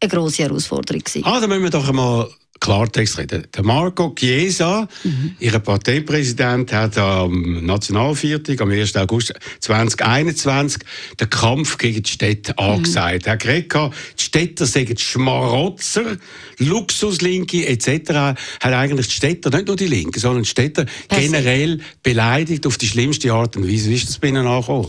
[0.00, 1.02] eine grosse Herausforderung.
[1.22, 2.28] Ah, da müssen wir doch einmal
[2.64, 3.46] Klartext reden.
[3.54, 5.36] Der Marco Chiesa, mhm.
[5.38, 8.96] Ihr Parteipräsident, hat am Nationalviertag, am 1.
[8.96, 10.82] August 2021,
[11.20, 12.64] den Kampf gegen die Städte mhm.
[12.64, 13.26] angesagt.
[13.26, 16.16] Er hat gesagt, die Städter sagen Schmarotzer,
[16.56, 18.38] Luxuslinke etc.
[18.60, 22.88] hat eigentlich die Städter, nicht nur die Linken, sondern die Städter generell beleidigt auf die
[22.88, 23.90] schlimmste Art und Weise.
[23.90, 24.88] Wie ist das bei Ihnen angekommen?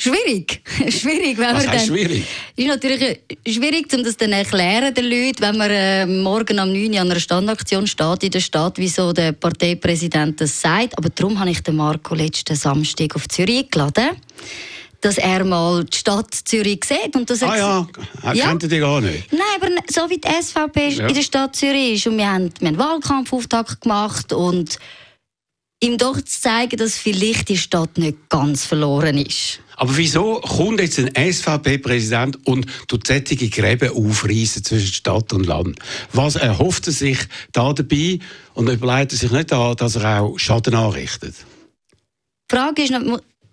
[0.00, 0.62] Schwierig.
[0.88, 2.24] schwierig wenn Was heißt dann, schwierig?
[2.56, 3.18] ist natürlich äh,
[3.52, 6.94] schwierig, um das dann erklären den Leuten, wenn man äh, morgen am 9.
[6.94, 10.96] Uhr an einer Standaktion steht in der Stadt, wieso der Parteipräsident das sagt.
[10.96, 14.16] Aber darum habe ich den Marco letzten Samstag auf Zürich eingeladen
[15.02, 17.16] dass er mal die Stadt Zürich sieht.
[17.16, 17.86] Und dass ah ja,
[18.22, 18.48] er ja.
[18.48, 19.32] kennt ihr gar nicht.
[19.32, 21.06] Nein, aber so wie die SVP ja.
[21.06, 24.78] in der Stadt Zürich ist und wir haben, wir haben Wahlkampfauftakt gemacht und
[25.80, 29.60] ihm doch zu zeigen, dass vielleicht die Stadt nicht ganz verloren ist.
[29.76, 35.78] Aber wieso kommt jetzt ein SVP-Präsident und tut solche Gräben aufreißen zwischen Stadt und Land?
[36.12, 37.18] Was erhofft er sich
[37.52, 38.18] da dabei
[38.52, 41.34] und überlegt er sich nicht an, dass er auch Schaden anrichtet?
[42.50, 42.92] Die Frage ist,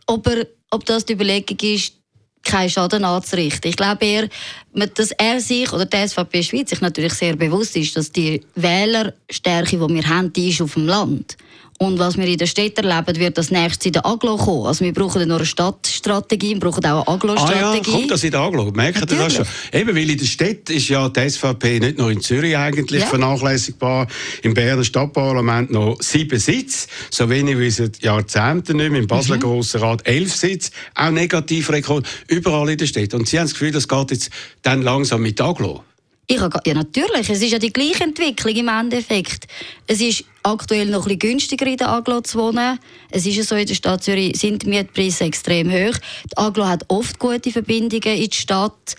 [0.05, 1.93] ob, er, ob das die Überlegung ist,
[2.43, 3.69] keinen Schaden anzurichten.
[3.69, 4.29] Ich glaube eher,
[4.73, 9.77] dass er sich oder die SVP Schweiz sich natürlich sehr bewusst ist, dass die Wählerstärke,
[9.77, 11.37] die wir haben, die ist auf dem Land.
[11.79, 14.65] Und was wir in der Stadt erleben, wird das nächste in der Aglo kommen.
[14.65, 17.59] Also wir brauchen nur eine Stadtstrategie, wir brauchen auch eine Aglo-Strategie.
[17.61, 18.71] Ah ja, kommt das in der Aglo?
[18.71, 19.45] Merkt ihr das schon?
[19.71, 23.07] Eben, weil in der Stadt ist ja die SVP nicht nur in Zürich eigentlich ja.
[23.07, 24.07] vernachlässigbar.
[24.41, 29.01] Im Berner Stadtparlament noch sieben Sitze, so wenig wie seit Jahrzehnten nicht mehr.
[29.01, 29.41] Im Basler mhm.
[29.41, 33.13] Grossen Rat elf Sitze, auch Negativrekord, überall in der Stadt.
[33.13, 34.31] Und Sie haben das Gefühl, das geht jetzt
[34.63, 35.83] dann langsam mit der Aglo?
[36.29, 37.29] Ich habe, ja, natürlich.
[37.29, 39.47] Es ist ja die gleiche Entwicklung im Endeffekt.
[39.87, 42.79] Es ist aktuell noch bisschen günstiger in der Aglo zu wohnen.
[43.09, 45.97] Es ist ja so, in der Stadt Zürich sind die Mietpreise extrem hoch.
[46.25, 48.95] Die Aglo hat oft gute Verbindungen in die Stadt.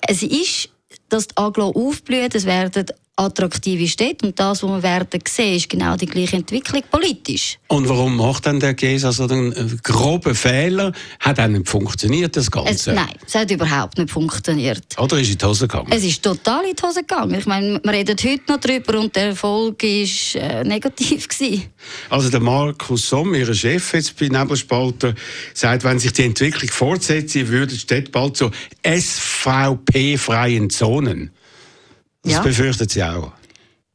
[0.00, 0.70] Es ist,
[1.10, 2.34] dass die Aglo aufblüht.
[2.34, 2.86] Es werden
[3.16, 4.26] attraktive Städte.
[4.26, 7.58] Und das, was wir werden sehen, ist genau die gleiche Entwicklung politisch.
[7.68, 10.92] Und warum macht dann der Käse also einen groben Fehler?
[11.20, 12.70] Hat dann nicht funktioniert, das Ganze?
[12.70, 14.84] Es, nein, es hat überhaupt nicht funktioniert.
[14.98, 15.88] Oder ist es in die Hose gegangen?
[15.90, 17.34] Es ist total in die Hose gegangen.
[17.38, 21.26] Ich meine, wir reden heute noch darüber und der Erfolg war äh, negativ.
[21.26, 21.64] Gewesen.
[22.10, 25.14] Also der Markus Somm, Ihr Chef jetzt bei Nebelspalter,
[25.54, 28.50] sagt, wenn sich die Entwicklung fortsetzt, würden die Städte bald zu
[28.84, 31.30] SVP-freien Zonen.
[32.26, 32.42] Das ja.
[32.42, 33.30] befürchtet Sie auch?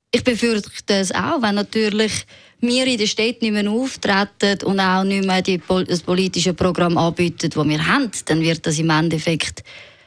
[0.10, 2.26] Ich befürchte es auch, wenn natürlich
[2.62, 6.98] wir in der Stadt nicht mehr auftreten und auch nicht mehr die, das politische Programm
[6.98, 9.64] anbieten, das wir haben, dann wird das im Endeffekt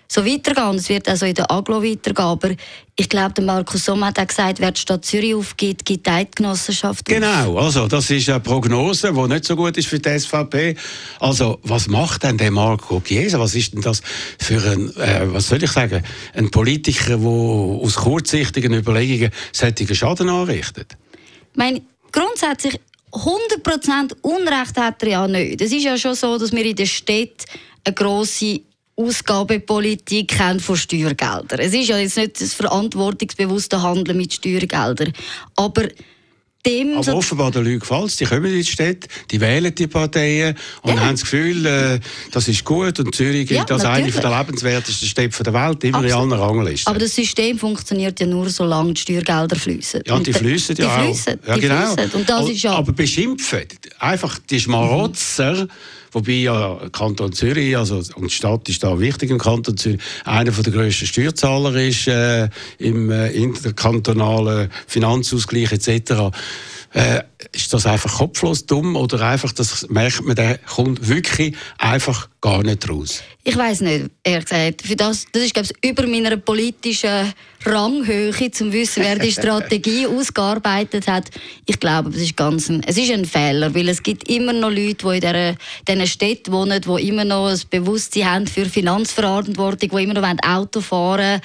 [0.08, 0.76] so weitergehen.
[0.76, 2.26] Es wird also in der Aglo weitergehen.
[2.26, 2.50] Aber
[2.96, 6.10] ich glaube, der Markus Somm hat auch gesagt, wer die Stadt Zürich aufgibt, gibt die
[6.10, 7.04] Eidgenossenschaft auf.
[7.04, 10.76] Genau, also das ist eine Prognose, die nicht so gut ist für die SVP.
[11.20, 13.38] Also was macht denn der Marco Chiesa?
[13.38, 14.02] Was ist denn das
[14.38, 16.02] für ein, äh, was soll ich sagen,
[16.34, 20.96] ein Politiker, der aus kurzsichtigen Überlegungen solche Schaden anrichtet?
[21.52, 22.78] Ich meine, grundsätzlich
[23.14, 25.60] 100% Unrecht hat er ja nicht.
[25.60, 27.44] Es ist ja schon so, dass wir in der Stadt
[27.84, 28.60] eine grosse
[28.96, 31.58] Ausgabepolitik haben von Steuergeldern.
[31.58, 35.12] Es ist ja jetzt nicht das verantwortungsbewusste Handeln mit Steuergeldern,
[35.56, 35.88] aber
[36.64, 36.96] dem...
[36.96, 38.16] Aber offenbar den Leuten gefällt es.
[38.16, 41.00] Die kommen in die Stadt, die wählen die Parteien und ja.
[41.00, 45.42] haben das Gefühl, äh, das ist gut und Zürich ja, als eine der lebenswertesten Städte
[45.42, 46.24] der Welt, immer Absolut.
[46.26, 46.90] in allen Ranglisten.
[46.90, 50.02] Aber das System funktioniert ja nur, solange die Steuergelder fließen.
[50.06, 51.48] Ja, und die fließen ja die fließen, auch.
[51.48, 51.92] Ja, genau.
[52.12, 52.72] Und das ist ja...
[52.74, 53.64] Aber beschimpfen,
[53.98, 55.64] einfach die Schmarotzer...
[55.64, 55.70] Mhm
[56.14, 60.52] Wobei ja Kanton Zürich, also und die Stadt ist da wichtig im Kanton Zürich, einer
[60.52, 62.48] der grössten Steuerzahler ist äh,
[62.78, 66.30] im äh, interkantonalen Finanzausgleich etc.
[66.94, 72.28] Äh, ist das einfach kopflos dumm oder einfach, das merkt man, der kommt wirklich einfach
[72.40, 73.20] gar nicht raus?
[73.42, 74.82] Ich weiß nicht, ehrlich gesagt.
[74.82, 77.34] Für das, das ist, glaube ich, über meiner politischen
[77.66, 81.30] Ranghöhe, um zu wissen, wer die Strategie ausgearbeitet hat.
[81.66, 84.70] Ich glaube, das ist ganz ein, es ist ein Fehler, weil es gibt immer noch
[84.70, 85.56] Leute, die in
[85.88, 90.80] diesen Städten wohnen, die immer noch ein Bewusstsein haben für Finanzverantwortung, die immer noch Auto
[90.80, 91.40] fahren wollen,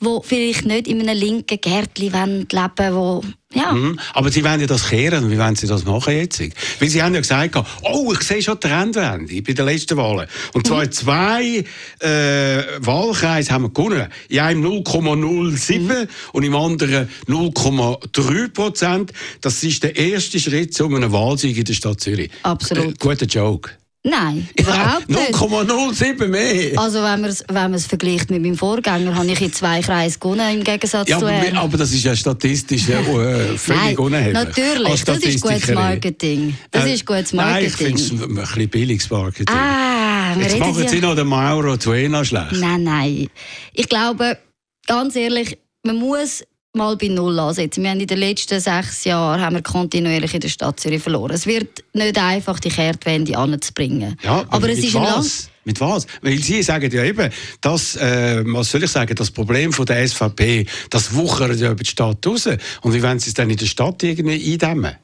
[0.00, 2.46] die vielleicht nicht in einem linken Gärtchen leben
[2.94, 3.72] wollen, ja.
[3.72, 3.98] Mhm.
[4.14, 5.28] Aber Sie wollen ja das kehren.
[5.28, 6.40] Wie wollen Sie das machen jetzt?
[6.78, 10.28] Weil Sie haben ja gesagt, oh, ich sehe schon die Trendwende bei den letzten Wahlen.
[10.52, 10.92] Und zwar mhm.
[10.92, 11.64] zwei
[11.98, 14.06] äh, Wahlkreise haben wir gewonnen.
[14.28, 16.08] In einem 0,07 mhm.
[16.32, 19.12] und im anderen 0,3 Prozent.
[19.40, 22.30] Das ist der erste Schritt zu einem Wahlsieg in der Stadt Zürich.
[22.44, 22.92] Absolut.
[22.92, 23.79] Äh, guter Joke.
[24.02, 25.34] Nein, überhaupt nicht.
[25.34, 26.78] 0,07 mehr.
[26.78, 30.58] Also wenn man es wenn vergleicht mit meinem Vorgänger, habe ich in zwei Kreisen gewonnen
[30.58, 31.54] im Gegensatz ja, zu ihm.
[31.56, 34.32] Aber, das ist ja statistisch äh, völlig unerheblich.
[34.32, 36.56] Natürlich, das ist gutes Marketing.
[36.70, 37.54] Das äh, ist gutes Marketing.
[37.54, 39.54] Nein, ich finde es ein bisschen billiges Marketing.
[39.54, 41.02] Ah, Jetzt machen Sie ja...
[41.02, 42.52] noch den Mauro Tuena schlecht.
[42.52, 43.28] Nein, nein.
[43.74, 44.38] Ich glaube,
[44.86, 47.82] ganz ehrlich, man muss mal bei Null ansetzen.
[47.82, 51.32] Wir haben in den letzten sechs Jahren haben wir kontinuierlich in der Stadt Zürich verloren.
[51.32, 54.16] Es wird nicht einfach, die Kehrtwende anzubringen.
[54.22, 55.44] Ja, aber, aber es ist was?
[55.46, 56.06] ein mit was?
[56.22, 57.30] Weil Sie sagen ja eben,
[57.60, 61.82] das, äh, was soll ich sagen, das Problem von der SVP, das wuchert ja über
[61.82, 62.46] die Stadt raus.
[62.82, 64.96] Und wie wollen Sie es dann in der Stadt irgendwie eindämmen?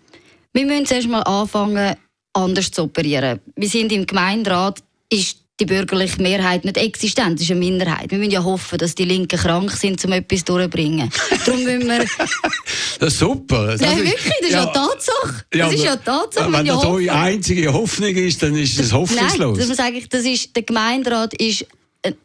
[0.52, 1.94] Wir müssen erst mal anfangen,
[2.32, 3.40] anders zu operieren.
[3.54, 8.10] Wir sind im Gemeinderat, ist die bürgerliche Mehrheit nicht existent, es ist eine Minderheit.
[8.10, 11.10] Wir müssen ja hoffen, dass die Linken krank sind, um etwas durchzubringen.
[11.44, 12.04] Darum müssen wir...
[12.98, 13.66] Das ist super.
[13.72, 15.44] Das Nein, wirklich, das ist ja, ja Tatsache.
[15.50, 16.50] Das ja, ist ja Tatsache.
[16.50, 19.58] Wenn das eure einzige Hoffnung ist, dann ist das hoffnungslos.
[19.58, 21.66] Nein, das, sage ich, das ist, der Gemeinderat ist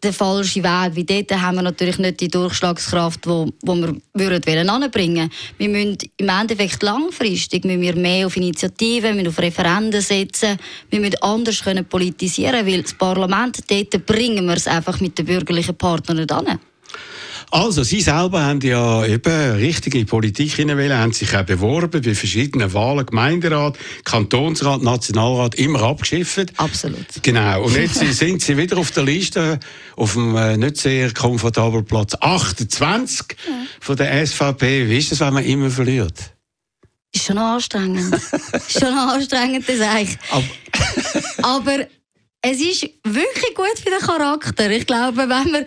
[0.04, 0.96] der falsche Weg.
[0.96, 6.30] Weil dort haben wir natürlich nicht die Durchschlagskraft, die wir würden anbringen Wir müssen im
[6.30, 10.58] Endeffekt langfristig müssen wir mehr auf Initiativen, auf Referenden setzen.
[10.90, 15.26] Wir müssen anders können politisieren, weil das Parlament, dort bringen wir es einfach mit den
[15.26, 16.60] bürgerlichen Partnern nicht an.
[17.52, 22.74] Also, Sie selber haben ja eben richtige Politik hinein haben sich auch beworben bei verschiedenen
[22.74, 26.54] Wahlen, Gemeinderat, Kantonsrat, Nationalrat, immer abgeschifft.
[26.56, 27.06] Absolut.
[27.22, 27.64] Genau.
[27.64, 29.60] Und jetzt sind Sie wieder auf der Liste,
[29.98, 33.54] auf dem äh, nicht sehr komfortablen Platz 28 ja.
[33.82, 34.88] von der SVP.
[34.88, 36.34] Wie ist das, wenn man immer verliert?
[37.14, 38.14] Ist schon anstrengend.
[38.14, 40.18] ist schon anstrengend, das eigentlich.
[40.32, 40.46] Aber,
[41.44, 41.88] Aber
[42.42, 44.70] es ist wirklich gut für den Charakter.
[44.72, 45.66] Ich glaube, wenn man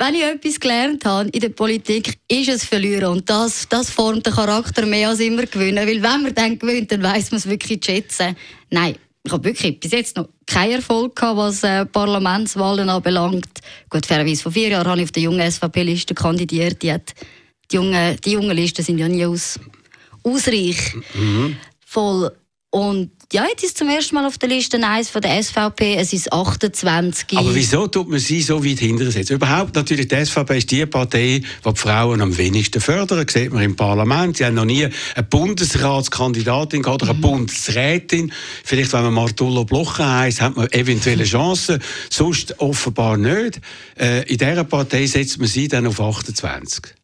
[0.00, 3.12] wenn ich etwas gelernt habe in der Politik, ist es verlieren.
[3.12, 5.86] Und das, das formt den Charakter mehr als immer gewinnen.
[5.86, 8.34] Weil wenn man dann gewinnt, dann weiß man es wirklich zu schätzen.
[8.70, 13.60] Nein, ich habe wirklich bis jetzt noch keinen Erfolg gehabt, was äh, Parlamentswahlen anbelangt.
[13.90, 16.80] Gut, fairerweise vor vier Jahren habe ich auf der jungen SVP-Liste kandidiert.
[16.82, 17.12] Die, hat,
[17.70, 19.60] die, jungen, die jungen Listen sind ja nie aus,
[20.22, 21.04] ausreichend.
[21.14, 21.56] Mhm.
[21.84, 22.32] Voll.
[22.72, 26.12] Und ja, jetzt ist zum ersten Mal auf der Liste 1 von der SVP, es
[26.12, 27.36] ist 28.
[27.36, 29.34] Aber wieso tut man sie so weit hinterher setzen?
[29.34, 33.52] Überhaupt natürlich, die SVP ist die Partei, die die Frauen am wenigsten fördern, das sieht
[33.52, 34.36] man im Parlament.
[34.36, 37.20] Sie haben noch nie eine Bundesratskandidatin oder eine mhm.
[37.22, 38.32] Bundesrätin.
[38.62, 43.60] Vielleicht, wenn man Martullo Blocher heisst, hat man eventuelle Chancen, sonst offenbar nicht.
[43.98, 46.94] Äh, in dieser Partei setzt man sie dann auf 28.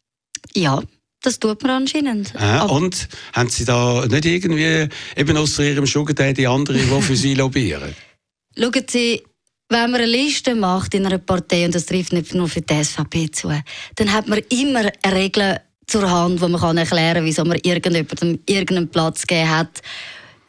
[0.55, 0.81] Ja,
[1.21, 2.33] das tut man anscheinend.
[2.35, 7.15] Äh, und haben Sie da nicht irgendwie, eben außer Ihrem Sugar Daddy, andere, die für
[7.15, 7.95] Sie lobbyieren?
[8.57, 9.23] Schauen Sie,
[9.69, 12.83] wenn man eine Liste macht in einer Partei, und das trifft nicht nur für die
[12.83, 13.51] SVP zu,
[13.95, 17.57] dann hat man immer eine Regel zur Hand, wo man kann erklären kann, wieso man
[17.61, 19.81] irgendjemandem irgendeinen Platz gegeben hat.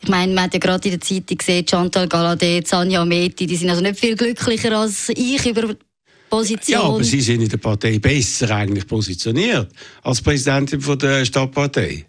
[0.01, 3.57] Ich meine, man hat ja gerade in der Zeitung gesehen, Chantal Galadé, Sanja Meti, die
[3.57, 5.75] sind also nicht viel glücklicher als ich über
[6.29, 6.81] Position.
[6.81, 9.71] Ja, aber Sie sind in der Partei besser eigentlich positioniert
[10.03, 12.07] als Präsidentin von der Stadtpartei.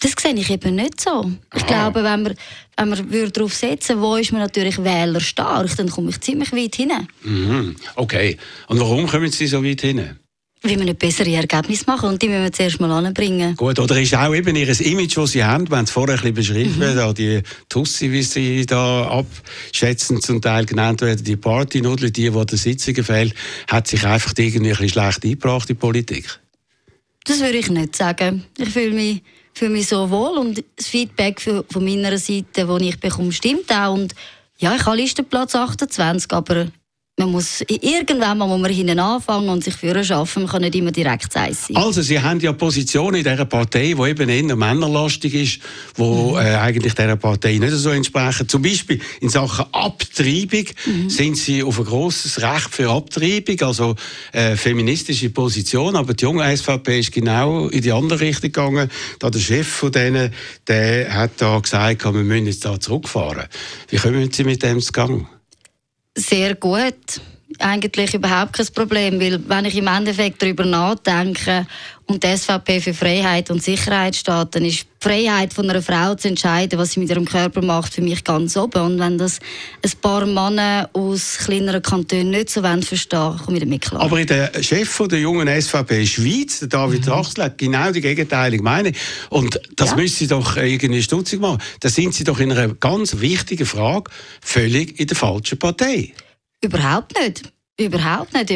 [0.00, 1.30] Das sehe ich eben nicht so.
[1.54, 2.34] Ich glaube, wenn man,
[2.76, 6.74] wenn man darauf setzen würde, wo ist man natürlich wählerstark, dann komme ich ziemlich weit
[6.74, 6.92] hin.
[7.22, 7.76] Mhm.
[7.94, 8.36] Okay.
[8.66, 10.18] Und warum kommen Sie so weit hin?
[10.62, 13.56] Wie wir nicht bessere Ergebnisse machen und die müssen wir zuerst mal anbringen.
[13.56, 16.34] Gut, oder ist auch eben Ihr Image, das Sie haben, wenn es vorher ein bisschen
[16.34, 16.96] beschrieben, mhm.
[16.96, 22.46] da die Tussi, wie Sie da abschätzen, zum Teil genannt werden, die Partynudel, die, die
[22.46, 23.34] der Sitzungen fehlt,
[23.68, 26.40] hat sich einfach irgendwie ein bisschen schlecht eingebracht in die Politik?
[27.24, 28.44] Das würde ich nicht sagen.
[28.58, 29.22] Ich fühle mich,
[29.54, 33.94] fühle mich so wohl und das Feedback von meiner Seite, das ich bekomme, stimmt auch.
[33.94, 34.14] Und
[34.58, 36.68] ja, ich habe Listenplatz 28, aber
[37.18, 40.44] man muss irgendwann mal muss man hinten anfangen und sich führen schaffen.
[40.44, 41.54] Man kann nicht immer direkt sein.
[41.74, 45.58] Also Sie haben ja Position in dieser Partei, die eben eher männerlastig ist,
[45.94, 46.38] wo mhm.
[46.38, 48.48] äh, eigentlich dieser Partei nicht so entsprechen.
[48.48, 51.10] Zum Beispiel in Sachen Abtreibung mhm.
[51.10, 53.94] sind Sie auf ein grosses Recht für Abtreibung, also
[54.32, 58.90] äh, feministische Position, aber die junge SVP ist genau in die andere Richtung gegangen.
[59.18, 60.32] Da der Chef von denen,
[60.66, 63.48] der hat da gesagt, wir müssen jetzt da zurückfahren.
[63.88, 65.26] Wie kommen Sie mit dem zu Gang?
[66.16, 67.20] Sehr gut.
[67.58, 71.66] Eigentlich überhaupt kein Problem, weil wenn ich im Endeffekt darüber nachdenke
[72.12, 76.14] und die SVP für Freiheit und Sicherheit steht, dann ist die Freiheit von einer Frau
[76.14, 78.82] zu entscheiden, was sie mit ihrem Körper macht, für mich ganz oben.
[78.82, 79.40] Und wenn das
[79.82, 84.02] ein paar Männer aus kleineren Kantonen nicht so wollen verstehen, komme ich damit klar.
[84.02, 87.12] Aber der Chef der jungen SVP Schweiz, der David mhm.
[87.12, 88.92] Rachsel, hat genau die gegenteilige Meinung.
[89.30, 89.96] Und das ja.
[89.96, 91.62] müssen Sie doch irgendwie stutzig machen.
[91.80, 94.10] Da sind Sie doch in einer ganz wichtigen Frage
[94.40, 96.12] völlig in der falschen Partei.
[96.60, 97.42] Überhaupt nicht.
[97.80, 98.50] Überhaupt nicht.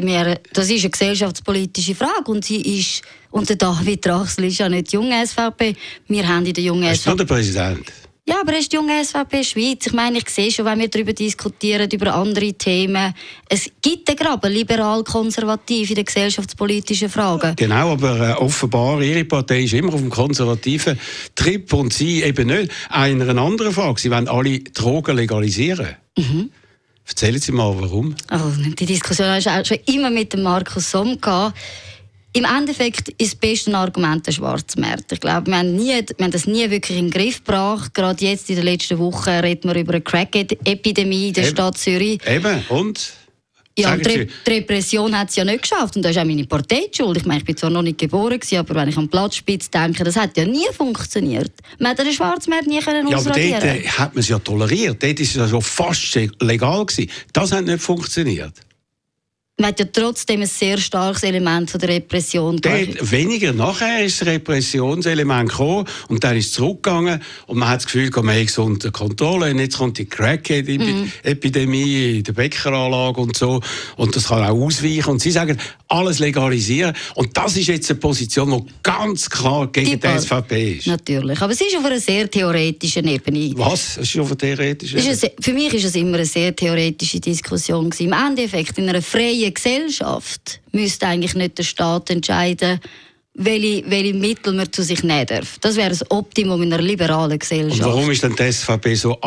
[0.53, 4.93] Das ist eine gesellschaftspolitische Frage und sie ist, und der David Rachsel ist ja nicht
[4.93, 5.77] junge SVP.
[6.09, 7.11] Wir haben in der jungen SVP...
[7.11, 7.93] Ist der Präsident?
[8.29, 9.87] Ja, aber er ist die junge SVP Schweiz.
[9.87, 13.15] Ich meine, ich sehe schon, wenn wir darüber diskutieren, über andere Themen.
[13.49, 17.55] Es gibt einen Graben, liberal-konservativ in den gesellschaftspolitischen Fragen.
[17.55, 20.99] Genau, aber äh, offenbar, Ihre Partei ist immer auf dem konservativen
[21.37, 22.73] Trip und Sie eben nicht.
[22.91, 25.95] Einer anderen Frage, Sie wollen alle Drogen legalisieren.
[26.19, 26.51] Mhm.
[27.07, 28.17] Erzählen Sie mal, warum?
[28.33, 31.57] Oh, die Diskussion hast du schon immer mit dem Markus Somm gehabt.
[32.37, 35.11] Im Endeffekt ist das beste Argument der Schwarzmarkt.
[35.11, 37.95] Ich glaube, wir haben, nie, wir haben das nie wirklich in den Griff gebracht.
[37.95, 41.53] Gerade jetzt in den letzten Wochen reden wir über eine Crack-Epidemie in der Eben.
[41.53, 42.21] Stadt Zürich.
[42.27, 43.15] Eben, und?
[43.79, 45.97] Ja, und die, Repression hat es ja nicht geschafft.
[45.97, 47.17] Und das ist auch meine Partei schuld.
[47.17, 50.05] Ich meine, ich bin zwar noch nicht geboren, gewesen, aber wenn ich an Platzspitz denke,
[50.05, 51.53] das hat ja nie funktioniert.
[51.79, 55.03] Man hat den Schwarzmarkt nie können Ja, aber dort äh, hat man es ja toleriert.
[55.03, 56.85] Dort war es ja schon fast legal.
[56.85, 57.11] Gewesen.
[57.33, 58.66] Das hat nicht funktioniert
[59.59, 62.59] man hat ja trotzdem ein sehr starkes Element von der Repression.
[62.61, 67.79] Dort, weniger nachher ist das Repressionselement gekommen und dann ist es zurückgegangen und man hat
[67.79, 69.51] das Gefühl, man es unter Kontrolle.
[69.51, 70.93] Und jetzt kommt die Crack-Epidemie
[71.83, 72.17] mhm.
[72.17, 73.63] in der Bäckeranlage und so
[73.97, 75.09] und das kann auch ausweichen.
[75.09, 75.57] Und sie sagen,
[75.89, 76.95] alles legalisieren.
[77.15, 80.87] Und das ist jetzt eine Position, die ganz klar gegen die, die SVP ist.
[80.87, 83.53] Natürlich, aber es ist auf einer sehr theoretischen Ebene.
[83.57, 83.97] Was?
[83.97, 85.33] Es ist auf einer theoretischen Ebene?
[85.41, 88.13] Für mich ist es immer eine sehr theoretische Diskussion gewesen.
[88.13, 92.81] Im Endeffekt in einer freien freie Gesellschaft müsste eigentlich nicht der Staat entscheiden,
[93.35, 95.59] welche, welche Mittel man zu sich nehmen darf.
[95.61, 97.83] Das wäre das Optimum in einer liberalen Gesellschaft.
[97.83, 99.19] Und warum ist denn die SVP so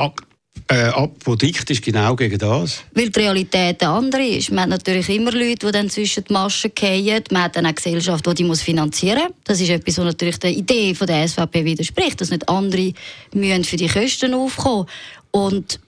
[0.67, 2.83] äh, apodiktisch genau gegen das?
[2.93, 4.51] Weil die Realität eine andere ist.
[4.51, 7.23] Man hat natürlich immer Leute, die dann zwischen die Maschen fallen.
[7.31, 9.35] Man hat dann eine Gesellschaft, die die muss finanzieren muss.
[9.43, 12.93] Das ist etwas, was natürlich der Idee von der SVP widerspricht, dass nicht andere
[13.33, 14.87] müssen für die Kosten aufkommen
[15.31, 15.79] Und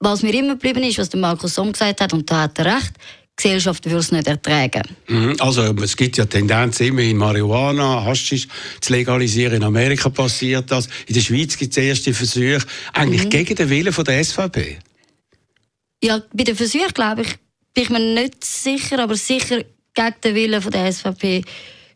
[0.00, 2.76] was mir immer geblieben ist, was der Markus Somm gesagt hat, und da hat er
[2.76, 2.92] recht,
[3.42, 4.82] Gesellschaft würde es nicht ertragen.
[5.08, 5.36] Mhm.
[5.38, 8.46] Also es gibt ja Tendenzen immerhin Marihuana, Haschisch
[8.80, 9.56] zu legalisieren.
[9.56, 10.88] In Amerika passiert das.
[11.06, 12.60] In der Schweiz gibt es erste Versuche.
[12.92, 13.30] Eigentlich mhm.
[13.30, 14.78] gegen den Willen von der SVP.
[16.02, 17.34] Ja, bei den Versuchen glaube ich,
[17.74, 19.62] bin ich mir nicht sicher, aber sicher
[19.94, 21.42] gegen den Willen von der SVP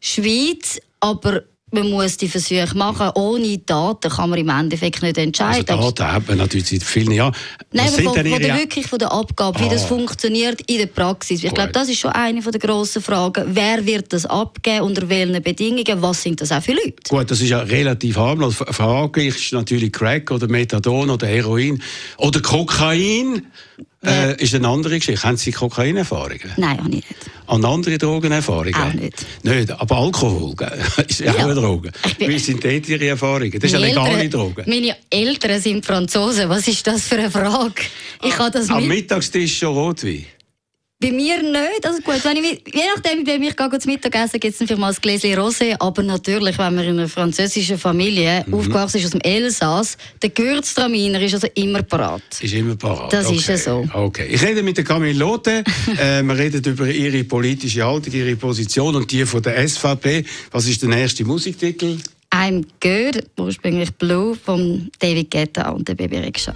[0.00, 0.80] Schweiz.
[1.00, 1.42] Aber
[1.74, 3.10] man muss die Versuche machen.
[3.14, 5.76] Ohne Daten kann man im Endeffekt nicht entscheiden.
[5.76, 7.34] Also Daten hat man natürlich seit vielen Jahren.
[7.72, 9.88] Nein, aber von, von der, wirklich von der Abgabe, wie das ah.
[9.88, 11.42] funktioniert in der Praxis.
[11.42, 13.44] Ich glaube, das ist schon eine der grossen Fragen.
[13.48, 16.94] Wer wird das abgeben, unter welchen Bedingungen, was sind das auch für Leute?
[17.08, 18.54] Gut, das ist ja relativ harmlos.
[18.54, 21.82] Frage ist natürlich Crack oder Methadon oder Heroin
[22.18, 23.46] oder Kokain.
[24.06, 25.26] Äh, ist eine andere Geschichte.
[25.26, 26.52] Haben Sie Kokainerfahrungen?
[26.56, 27.06] Nein, auch nicht.
[27.46, 28.74] An andere Drogenerfahrungen?
[28.74, 29.26] Auch nicht.
[29.42, 30.54] Nicht, aber Alkohol
[31.08, 31.90] ist ja auch eine Droge.
[32.18, 33.52] Wie sind dort Ihre Erfahrungen?
[33.52, 34.64] Das ist eine legale Droge.
[34.66, 36.48] Meine Eltern sind Franzosen.
[36.48, 37.82] Was ist das für eine Frage?
[38.22, 40.24] Ich ah, das Am Mittagstisch schon Rotwein?
[41.04, 41.86] Bei mir nicht.
[41.86, 44.88] Also gut, wenn ich, je nachdem, wenn ich gehe zum Mittagessen, gibt es vielleicht mal
[44.88, 45.76] ein Gläschen Rosé.
[45.78, 48.54] Aber natürlich, wenn man in einer französischen Familie mhm.
[48.54, 52.22] aufgewachsen ist aus dem Elsass, der Gewürztraminer ist also immer parat.
[52.40, 53.12] Ist immer parat.
[53.12, 53.36] Das okay.
[53.36, 53.86] ist ja so.
[53.92, 54.28] Okay.
[54.30, 55.62] Ich rede mit der Camille Lotte.
[55.98, 60.24] äh, wir reden über ihre politische Haltung, ihre Position und die von der SVP.
[60.52, 61.98] Was ist der nächste Musiktitel?
[62.32, 66.54] I'm Good, ursprünglich Blue, von David Guetta und der Baby Rickshaw.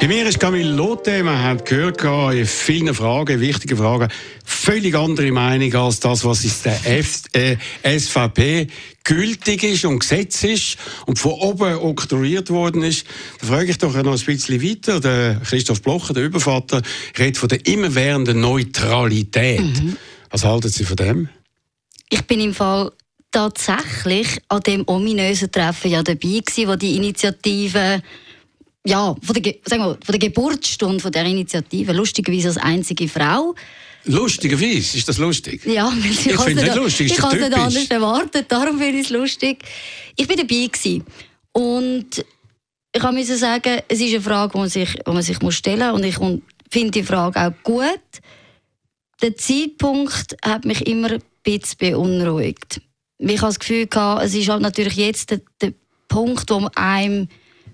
[0.00, 1.22] Bei mir ist Camille Lotte.
[1.22, 2.02] Wir haben gehört
[2.34, 4.08] in vielen Fragen, wichtigen Fragen,
[4.44, 7.56] völlig andere Meinung als das, was ist der F äh,
[7.98, 8.66] SVP
[9.04, 10.76] gültig ist und Gesetz ist
[11.06, 13.06] und von oben oktroyiert worden ist.
[13.40, 15.00] Da frage ich doch noch ein bisschen weiter.
[15.00, 16.82] Der Christoph Blocher, der Übervater,
[17.18, 19.60] redet von der immerwährenden Neutralität.
[19.60, 19.96] Mhm.
[20.30, 21.28] Was halten Sie von dem?
[22.10, 22.92] Ich bin im Fall
[23.30, 28.02] tatsächlich an dem ominösen Treffen ja dabei gewesen, wo die Initiative
[28.86, 33.54] ja, von der, sagen wir, von der Geburtsstunde von der Initiative, lustigerweise als einzige Frau.
[34.04, 34.98] Lustigerweise?
[34.98, 35.64] Ist das lustig?
[35.64, 38.78] Ja, weil ich, ich finde es nicht lustig, Ich habe es nicht anders erwartet, darum
[38.78, 39.64] finde ich es lustig.
[40.16, 41.04] Ich war dabei gewesen.
[41.52, 42.24] und
[42.96, 46.00] ich musste sagen, es ist eine Frage, die man sich, die man sich stellen muss
[46.00, 46.16] und ich
[46.70, 48.00] finde die Frage auch gut.
[49.20, 52.80] Der Zeitpunkt hat mich immer ein bisschen beunruhigt.
[53.18, 53.88] Ich habe das Gefühl,
[54.22, 55.72] es ist halt natürlich jetzt der, der
[56.08, 57.28] Punkt, wo einem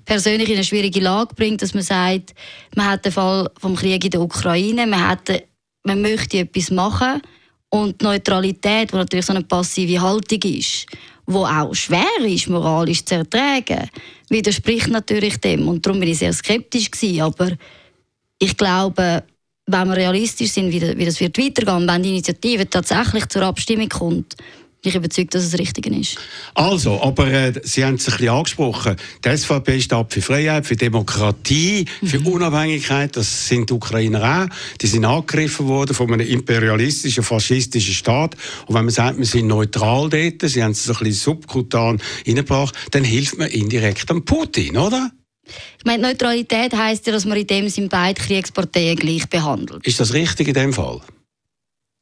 [0.05, 2.35] persönlich in eine schwierige Lage bringt, dass man sagt,
[2.75, 5.31] man hat den Fall vom Krieg in der Ukraine, man, hat,
[5.85, 7.23] man möchte etwas machen
[7.71, 10.87] und die Neutralität, die natürlich so eine passive Haltung ist,
[11.27, 13.89] wo auch schwer ist, moralisch zu ertragen,
[14.29, 15.69] widerspricht natürlich dem.
[15.69, 17.23] Und darum bin ich sehr skeptisch gewesen.
[17.23, 17.53] Aber
[18.39, 19.23] ich glaube,
[19.67, 24.37] wenn wir realistisch sind, wie das wird weitergehen, wenn die Initiative tatsächlich zur Abstimmung kommt,
[24.83, 26.17] bin ich überzeugt, dass es das Richtige ist.
[26.55, 28.97] Also, aber äh, Sie haben es ein bisschen angesprochen.
[29.25, 32.27] Die SVP steht für Freiheit, für Demokratie, für mhm.
[32.27, 33.17] Unabhängigkeit.
[33.17, 34.79] Das sind die Ukrainer auch.
[34.81, 38.37] Die sind angegriffen worden von einem imperialistischen, faschistischen Staat.
[38.67, 42.75] Und wenn man sagt, wir sind neutral dort, Sie haben es ein bisschen subkutan reingebracht,
[42.93, 45.11] dann hilft man indirekt an Putin, oder?
[45.79, 49.87] Ich meine, Neutralität heisst ja, dass man in dem Sinn beide Kriegsparteien gleich behandelt.
[49.87, 51.01] Ist das richtig in dem Fall?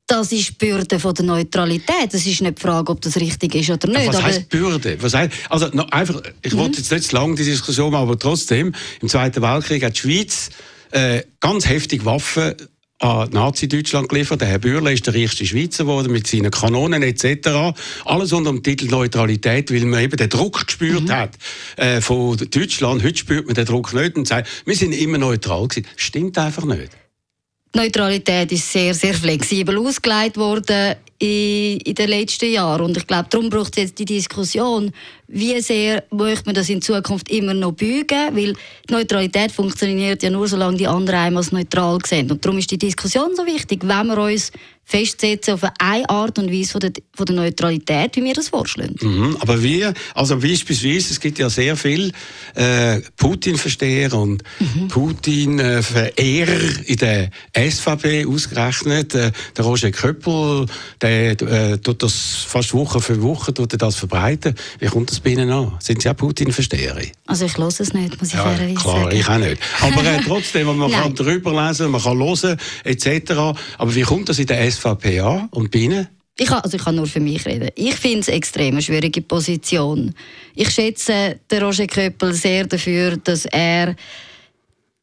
[0.08, 2.12] Das ist die Bürde von der Neutralität.
[2.12, 4.08] Es ist nicht die Frage, ob das richtig ist oder nicht.
[4.08, 4.96] Was heißt Bürde?
[5.00, 6.58] Was heißt, also einfach, ich mhm.
[6.58, 10.00] wollte jetzt nicht zu lange die Diskussion machen, aber trotzdem, im Zweiten Weltkrieg hat die
[10.00, 10.48] Schweiz
[10.92, 12.54] äh, ganz heftig Waffen
[13.00, 14.40] an Nazi-Deutschland geliefert.
[14.40, 17.76] Der Herr Bürle ist der reichste Schweizer geworden mit seinen Kanonen etc.
[18.06, 21.12] Alles unter dem Titel Neutralität, weil man eben den Druck gespürt mhm.
[21.12, 21.30] hat
[21.76, 23.04] äh, von Deutschland.
[23.04, 25.86] Heute spürt man den Druck nicht und sagt, wir sind immer neutral gewesen.
[25.96, 26.90] Stimmt einfach nicht.
[27.74, 32.82] Neutralität ist sehr, sehr flexibel ausgelegt worden in, in den letzten Jahren.
[32.82, 34.92] Und ich glaube, darum braucht es jetzt die Diskussion,
[35.28, 38.54] wie sehr möchte man das in Zukunft immer noch beugen, weil
[38.88, 42.30] Neutralität funktioniert ja nur, solange die anderen einmal als neutral sehen.
[42.30, 44.52] Und darum ist die Diskussion so wichtig, wenn wir uns
[44.88, 48.96] festsetzen auf eine Art und Weise von der, von der Neutralität, wie wir das vorschlagen.
[49.02, 52.10] Mhm, aber wir, also beispielsweise, es gibt ja sehr viele
[52.54, 54.88] äh, Putin-Versteher und mhm.
[54.88, 59.14] Putin-Verehrer in der SVP ausgerechnet.
[59.14, 60.64] Äh, der Roger Köppel,
[61.02, 64.54] der äh, tut das fast Woche für Woche tut er das verbreiten.
[64.78, 65.72] Wie kommt das bei Ihnen an?
[65.80, 66.96] Sind Sie auch Putin-Versteher?
[67.26, 69.16] Also ich höre es nicht, muss ich ja, fairerweise klar, sagen.
[69.16, 69.62] ich auch nicht.
[69.80, 73.32] Aber äh, trotzdem, man kann darüber lesen, man kann hören, etc.
[73.78, 76.08] Aber wie kommt das in der SVP an und bei Ihnen?
[76.40, 77.68] Ich kann, also ich kann nur für mich reden.
[77.74, 80.14] Ich finde es eine extrem schwierige Position.
[80.54, 83.96] Ich schätze den Roger Köppel sehr dafür, dass er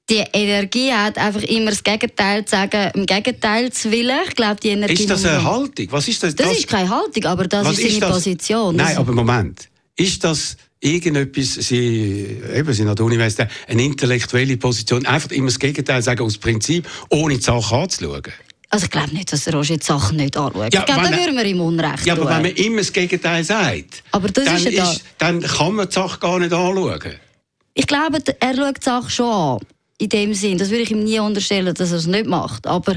[0.10, 4.20] die Energie hat, einfach immer das Gegenteil zu sagen, im Gegenteil zu willen.
[4.28, 5.88] Ich glaube, die Energie ist das eine Haltung?
[5.90, 6.36] Was ist das?
[6.36, 8.14] Das, das ist keine Haltung, aber das ist seine?
[8.14, 8.76] Position.
[8.76, 9.68] Nein, aber Moment.
[9.96, 15.58] Ist das irgendetwas, Sie, eben, Sie an der Universität, eine intellektuelle Position, einfach immer das
[15.58, 18.24] Gegenteil sagen, aus Prinzip, ohne die Sache anzuschauen?
[18.70, 20.74] Also ich glaube nicht, dass Roger die Sachen nicht anschaut.
[20.74, 23.44] Ja, ich glaube, dann würden wir ihm Unrecht Ja, aber wenn man immer das Gegenteil
[23.44, 27.16] sagt, aber das dann, ist ja ist, dann kann man die Sache gar nicht anschauen.
[27.74, 29.60] Ich glaube, er schaut die Sache schon an.
[29.98, 30.58] In dem Sinn.
[30.58, 32.68] Das würde ich ihm nie unterstellen, dass er es nicht macht.
[32.68, 32.96] Aber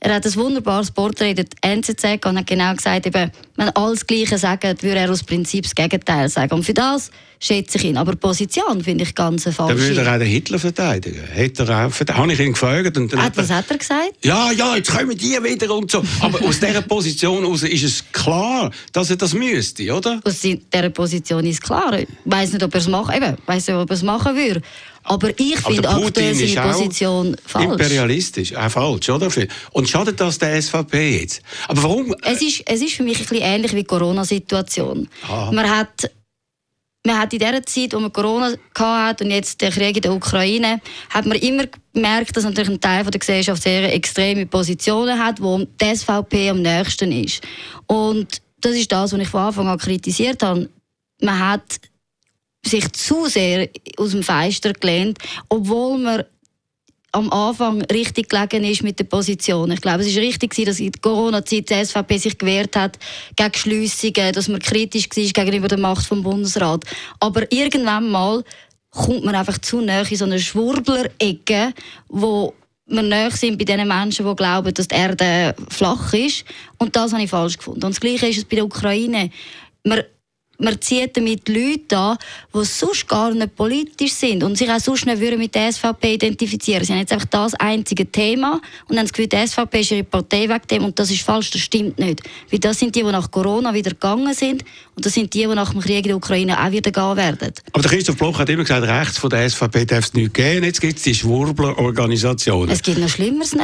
[0.00, 4.38] er hat ein wunderbares Porträt der NZZ und hat genau gesagt, eben, wenn alles Gleiche
[4.38, 6.54] sagen, würde er aus Prinzip das Gegenteil sagen.
[6.54, 7.96] Und für das schätze ich ihn.
[7.96, 9.56] Aber die Position finde ich ganz falsch.
[9.56, 11.20] Dann würde er auch den Hitler verteidigen.
[11.32, 12.22] Hätte er auch verteidigt.
[12.22, 12.96] Habe ich ihn gefragt.
[12.96, 14.12] Und dann ah, was hat er gesagt?
[14.22, 16.02] Ja, ja, jetzt kommen die wieder und so.
[16.20, 20.20] Aber aus dieser Position aus ist es klar, dass er das müsste, oder?
[20.22, 21.98] Aus dieser Position ist klar.
[21.98, 24.62] Ich weiß nicht, ob er es machen, eben, weiß nicht, ob er es machen würde.
[25.08, 27.64] Aber ich finde aktuell seine Position falsch.
[27.64, 29.28] Imperialistisch, auch falsch, oder?
[29.72, 31.42] Und schadet das der SVP jetzt?
[31.66, 32.14] Aber warum?
[32.22, 35.08] Es ist, es ist für mich ein bisschen ähnlich wie die Corona-Situation.
[35.28, 36.10] Man hat
[37.06, 40.12] man hat in der Zeit, wo man Corona hatte und jetzt der Krieg in der
[40.12, 45.40] Ukraine, hat man immer gemerkt, dass natürlich ein Teil der Gesellschaft sehr extreme Positionen hat,
[45.40, 47.42] wo die SVP am nächsten ist.
[47.86, 50.68] Und das ist das, was ich von Anfang an kritisiert habe.
[51.22, 51.80] Man hat
[52.64, 56.24] sich zu sehr aus dem Fenster gelehnt, obwohl man
[57.12, 59.70] am Anfang richtig gelegen ist mit der Position.
[59.70, 62.98] Ich glaube, es ist richtig, dass in der Corona-Zeit die SVP sich gewehrt hat
[63.34, 66.84] gegen Schliessungen, dass man kritisch war gegenüber der Macht vom Bundesrat.
[67.18, 68.44] Aber irgendwann mal
[68.90, 71.72] kommt man einfach zu nahe in so eine Schwurbler-Ecke,
[72.08, 72.54] wo
[72.86, 76.44] wir näher sind bei den Menschen, die glauben, dass die Erde flach ist.
[76.78, 77.84] Und das habe ich falsch gefunden.
[77.84, 79.30] Und das Gleiche ist es bei der Ukraine.
[79.84, 80.02] Man
[80.58, 82.18] man zieht damit Leute an,
[82.52, 86.84] die sonst gar nicht politisch sind und sich auch sonst nicht mit der SVP identifizieren.
[86.84, 90.04] Sie haben jetzt einfach das einzige Thema und haben das Gefühl, die SVP ist ihre
[90.04, 92.22] Partei weg dem und das ist falsch, das stimmt nicht.
[92.50, 94.64] Weil das sind die, die nach Corona wieder gegangen sind
[94.96, 97.52] und das sind die, die nach dem Krieg in der Ukraine auch wieder gehen werden.
[97.72, 100.64] Aber der Christoph Bloch hat immer gesagt, rechts von der SVP darf es nicht geben.
[100.64, 102.70] Jetzt gibt es die Schwurbler-Organisationen.
[102.70, 103.54] Es gibt noch Schlimmeres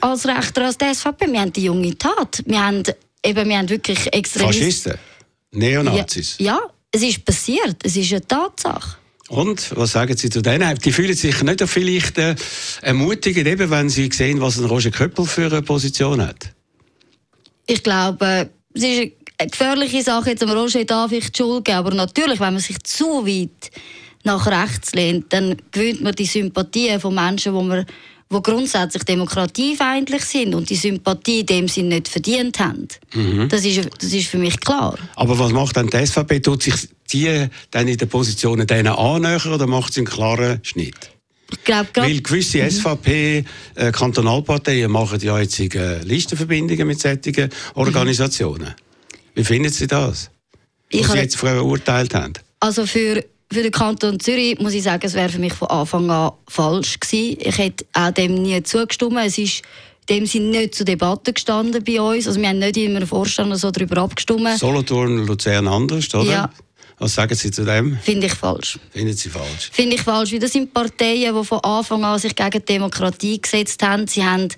[0.00, 1.30] als Rechter als die SVP.
[1.30, 2.42] Wir haben die junge Tat.
[2.46, 2.82] Wir haben,
[3.22, 4.62] eben, wir haben wirklich Extremisten.
[4.62, 5.09] Faschisten?
[5.52, 6.36] Neonazis?
[6.38, 6.60] Ja, ja,
[6.92, 7.76] es ist passiert.
[7.82, 8.96] Es ist eine Tatsache.
[9.28, 10.76] Und was sagen Sie zu denen?
[10.78, 12.34] Die fühlen sich nicht vielleicht äh,
[12.82, 16.52] ermutigend, eben, wenn sie sehen, was ein Roger Köppel für eine Position hat?
[17.66, 21.78] Ich glaube, es ist eine gefährliche Sache, jetzt am Roger darf ich die Schuld geben.
[21.78, 23.70] Aber natürlich, wenn man sich zu weit
[24.24, 27.86] nach rechts lehnt, dann gewöhnt man die Sympathie von Menschen, die man
[28.32, 32.88] die grundsätzlich demokratiefeindlich sind und die Sympathie in dem sie nicht verdient haben.
[33.14, 33.48] Mhm.
[33.48, 34.98] Das, ist, das ist für mich klar.
[35.16, 36.40] Aber was macht dann die SVP?
[36.40, 36.74] Tut sich
[37.12, 41.10] die dann in den Positionen denen annähern oder macht sie einen klaren Schnitt?
[41.52, 42.70] Ich glaub, Weil gewisse mhm.
[42.70, 48.68] SVP-Kantonalparteien äh, machen ja jetzt Listenverbindungen mit solchen Organisationen.
[48.68, 48.74] Mhm.
[49.34, 50.30] Wie finden Sie das?
[50.92, 52.34] Was Sie jetzt verurteilt haben?
[52.60, 56.08] Also für für den Kanton Zürich muss ich sagen, es wäre für mich von Anfang
[56.10, 57.36] an falsch gewesen.
[57.40, 59.16] Ich hätte auch dem nie zugestimmt.
[59.24, 59.62] Es ist
[60.08, 62.28] in dem Sinne nicht zur Debatte gestanden bei uns.
[62.28, 64.58] Also wir haben nicht in einem Vorstand so darüber abgestimmt.
[64.58, 66.30] Solothurn, Luzern anders, oder?
[66.30, 66.50] Ja.
[66.98, 67.98] Was sagen Sie zu dem?
[68.02, 68.78] Finde ich falsch.
[68.90, 69.70] Finden Sie falsch?
[69.72, 73.40] Finde ich falsch, weil das sind Parteien, die von Anfang an sich gegen die Demokratie
[73.40, 74.06] gesetzt haben.
[74.06, 74.48] Sie haben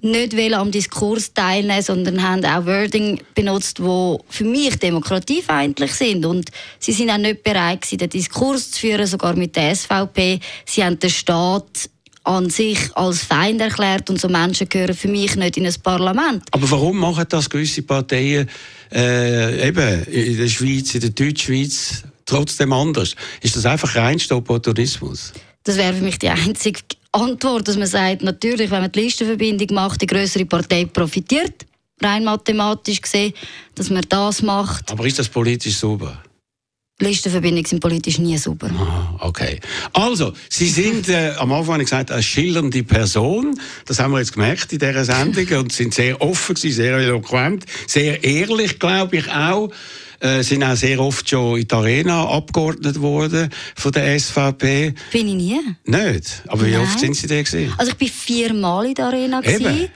[0.00, 6.24] nicht am Diskurs teilnehmen, sondern haben auch Wording benutzt, wo für mich demokratiefeindlich sind.
[6.24, 10.40] Und sie sind auch nicht bereit gewesen, den Diskurs zu führen, sogar mit der SVP.
[10.64, 11.90] Sie haben den Staat
[12.24, 16.44] an sich als Feind erklärt und so Menschen gehören für mich nicht in ein Parlament.
[16.50, 18.48] Aber warum machen das gewisse Parteien
[18.92, 23.14] äh, eben in der Schweiz, in der Deutschschweiz trotzdem anders?
[23.40, 25.32] Ist das einfach reinster Opportunismus?
[25.64, 26.80] Das wäre für mich die einzige
[27.12, 31.66] Antwort, dass man sagt, natürlich, wenn man die Listenverbindung macht, die größere Partei profitiert,
[32.02, 33.32] rein mathematisch gesehen,
[33.74, 34.90] dass man das macht.
[34.90, 36.22] Aber ist das politisch sauber?
[37.00, 38.70] Listenverbindungen sind politisch nie sauber.
[38.76, 39.60] Ah, okay.
[39.92, 43.58] Also, Sie sind äh, am Anfang habe ich gesagt, eine schillernde Person.
[43.86, 48.24] Das haben wir jetzt gemerkt in dieser Sendung und sind sehr offen, sehr eloquent, sehr
[48.24, 49.70] ehrlich, glaube ich auch
[50.20, 54.94] äh, sind auch sehr oft schon in die Arena abgeordnet worden von der SVP.
[55.12, 55.60] Bin ich nie.
[55.84, 56.42] Nicht?
[56.48, 57.72] Aber wie oft sind Sie da gewesen?
[57.76, 59.88] Also ich bin viermal in der Arena gewesen.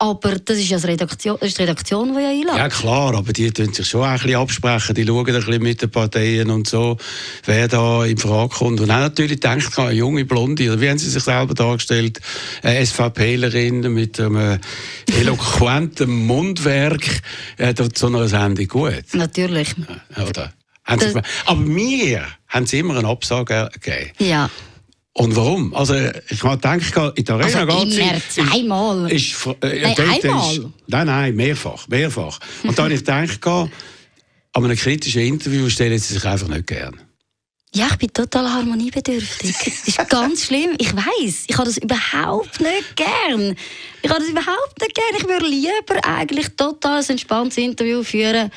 [0.00, 2.56] Aber das ist ja die Redaktion, das ist die Redaktion, die ja einlädt.
[2.56, 4.94] Ja klar, aber die tun sich schon ein bisschen absprechen.
[4.94, 6.96] Die schauen ein bisschen mit den Parteien und so,
[7.44, 8.80] wer da in Frage kommt.
[8.80, 12.20] Und auch natürlich denkt eine junge Blonde, oder wie haben sie sich selber dargestellt,
[12.62, 14.60] eine SVPlerin mit einem
[15.18, 17.20] eloquenten Mundwerk,
[17.56, 19.02] äh, zu einer Sendung gut.
[19.14, 19.74] Natürlich.
[20.28, 20.52] Oder?
[21.44, 24.10] aber mir haben sie immer eine Absage gegeben.
[24.18, 24.48] Ja.
[25.18, 25.74] Und warum?
[25.74, 25.94] Also,
[26.28, 29.12] ich habe gedacht, in der Arena also immer zweimal?
[29.12, 30.54] Ist, äh, nein, einmal?
[30.54, 32.38] Ist, nein, nein, mehrfach, mehrfach.
[32.62, 33.70] Und da habe ich gedacht, an
[34.64, 37.00] einem kritischen Interview stellen sie sich einfach nicht gern.
[37.74, 39.56] Ja, ich bin total harmoniebedürftig.
[39.58, 40.76] das ist ganz schlimm.
[40.78, 43.56] Ich weiß, ich habe das überhaupt nicht gern.
[44.02, 45.16] Ich habe das überhaupt nicht gern.
[45.18, 48.52] Ich würde lieber eigentlich total ein entspanntes Interview führen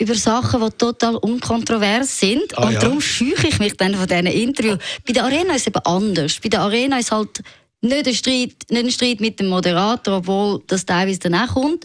[0.00, 2.56] über Sachen, die total unkontrovers sind.
[2.56, 2.78] Ah, und ja.
[2.78, 4.78] darum scheuche ich mich dann von diesen Interviews.
[5.06, 6.38] Bei der Arena ist es eben anders.
[6.42, 7.42] Bei der Arena ist halt
[7.80, 11.84] nicht ein Streit, nicht ein Streit mit dem Moderator, obwohl das teilweise danach kommt.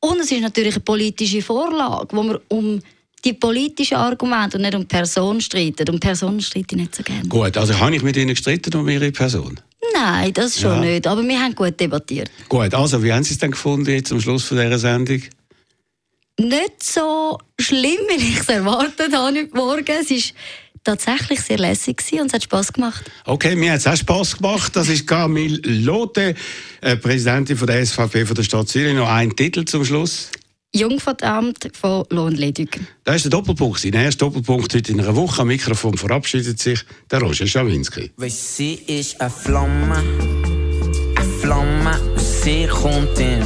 [0.00, 2.80] Und es ist natürlich eine politische Vorlage, wo man um
[3.24, 5.88] die politischen Argumente und nicht um die Person streiten.
[5.88, 7.26] Um Person streite ich nicht so gerne.
[7.28, 9.58] Gut, also habe ich mit Ihnen gestritten um Ihre Person?
[9.94, 10.92] Nein, das schon ja.
[10.92, 11.06] nicht.
[11.06, 12.30] Aber wir haben gut debattiert.
[12.48, 15.22] Gut, also wie haben Sie es denn gefunden jetzt am Schluss von dieser Sendung?
[16.38, 19.84] Nicht so schlimm, wie ich es erwartet habe heute Morgen.
[20.00, 20.34] Es ist
[20.82, 23.10] tatsächlich sehr lässig und es hat Spass gemacht.
[23.24, 24.76] Okay, mir hat es auch Spass gemacht.
[24.76, 26.34] Das ist Camille Lotte,
[26.80, 28.94] äh, Präsidentin von der SVP von der Stadt Zürich.
[28.94, 30.30] Noch ein Titel zum Schluss.
[30.74, 32.80] Jungverdammt von Lohnledig.
[33.04, 33.78] Das ist der Doppelpunkt.
[33.78, 35.42] Sein erster Doppelpunkt heute in einer Woche.
[35.42, 36.80] Am Mikrofon verabschiedet sich
[37.10, 38.10] der Roger Schawinski.
[38.26, 40.02] Sie ist eine Flamme,
[41.14, 43.40] eine Flamme, sie kommt in.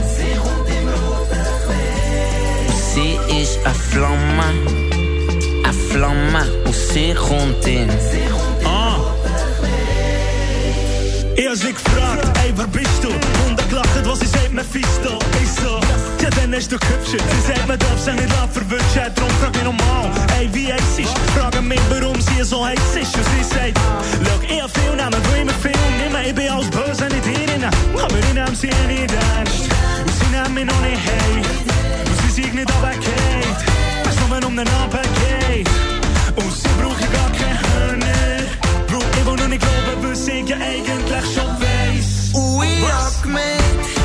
[3.28, 4.50] is een vlamma,
[5.62, 7.90] een vlamma, o zich rondin.
[8.62, 8.94] Ah.
[11.48, 13.08] Als ik vraag, ey, waar bist du?
[13.48, 15.18] Und er gelacht, was ich seit mir Fisto.
[15.42, 15.80] Ich so,
[16.22, 17.10] ja, dann ist du hübsch.
[17.10, 18.94] Sie sagt mir, darf sie nicht laut verwünscht.
[18.94, 21.18] Ja, drum frag mich normal, ey, wie heiß ist?
[21.34, 23.16] Frage mich, warum sie so heiß ist.
[23.16, 23.78] Und sie sagt,
[24.26, 26.22] look, ich hab viel Namen, will ik mir viel nehmen.
[26.26, 27.64] Ich bin alles böse, nicht hierin.
[27.64, 29.77] Aber ich nehm sie niet ernst.
[30.38, 31.42] haben mich nicht hey.
[32.06, 33.56] Und sie sind nicht runtergefallen,
[34.04, 35.68] weil's nur um den Abend geht.
[36.36, 38.46] Und sie brauche ich gar keine Hörner.
[38.86, 42.34] Brauche ich, wo nur nicht glauben, was ich ja eigentlich schon weiss.
[42.34, 43.97] Ui, ich hab gemeint.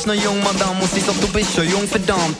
[0.00, 2.39] ich noch jung, Madame, muss ich doch, du bist schon jung, verdammt.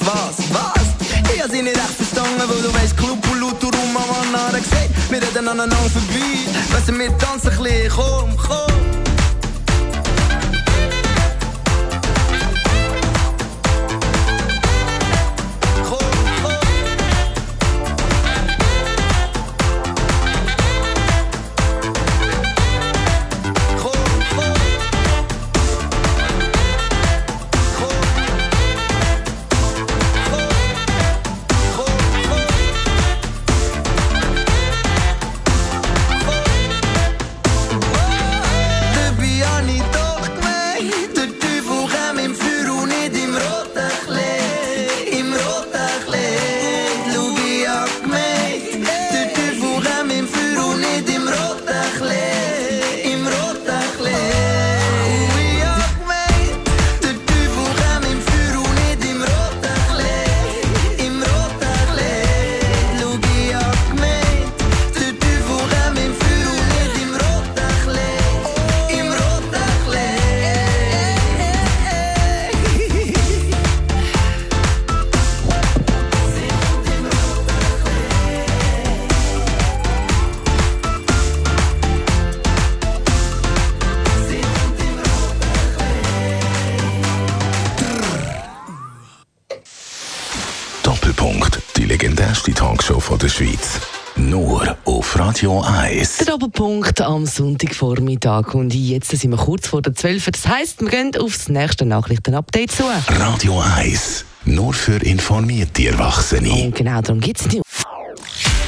[95.41, 96.18] Radio 1.
[96.18, 98.55] Der Doppelpunkt am Sonntagvormittag.
[98.55, 100.32] Und jetzt sind wir kurz vor der 12.
[100.32, 102.82] Das heisst, wir gehen aufs nächste Nachrichtenupdate zu.
[103.09, 104.26] Radio 1.
[104.45, 106.64] Nur für informierte Erwachsene.
[106.64, 107.62] Und genau darum geht es nicht.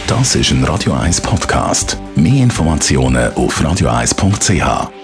[0.06, 1.98] Das ist ein Radio 1 Podcast.
[2.16, 5.01] Mehr Informationen auf radio1.ch.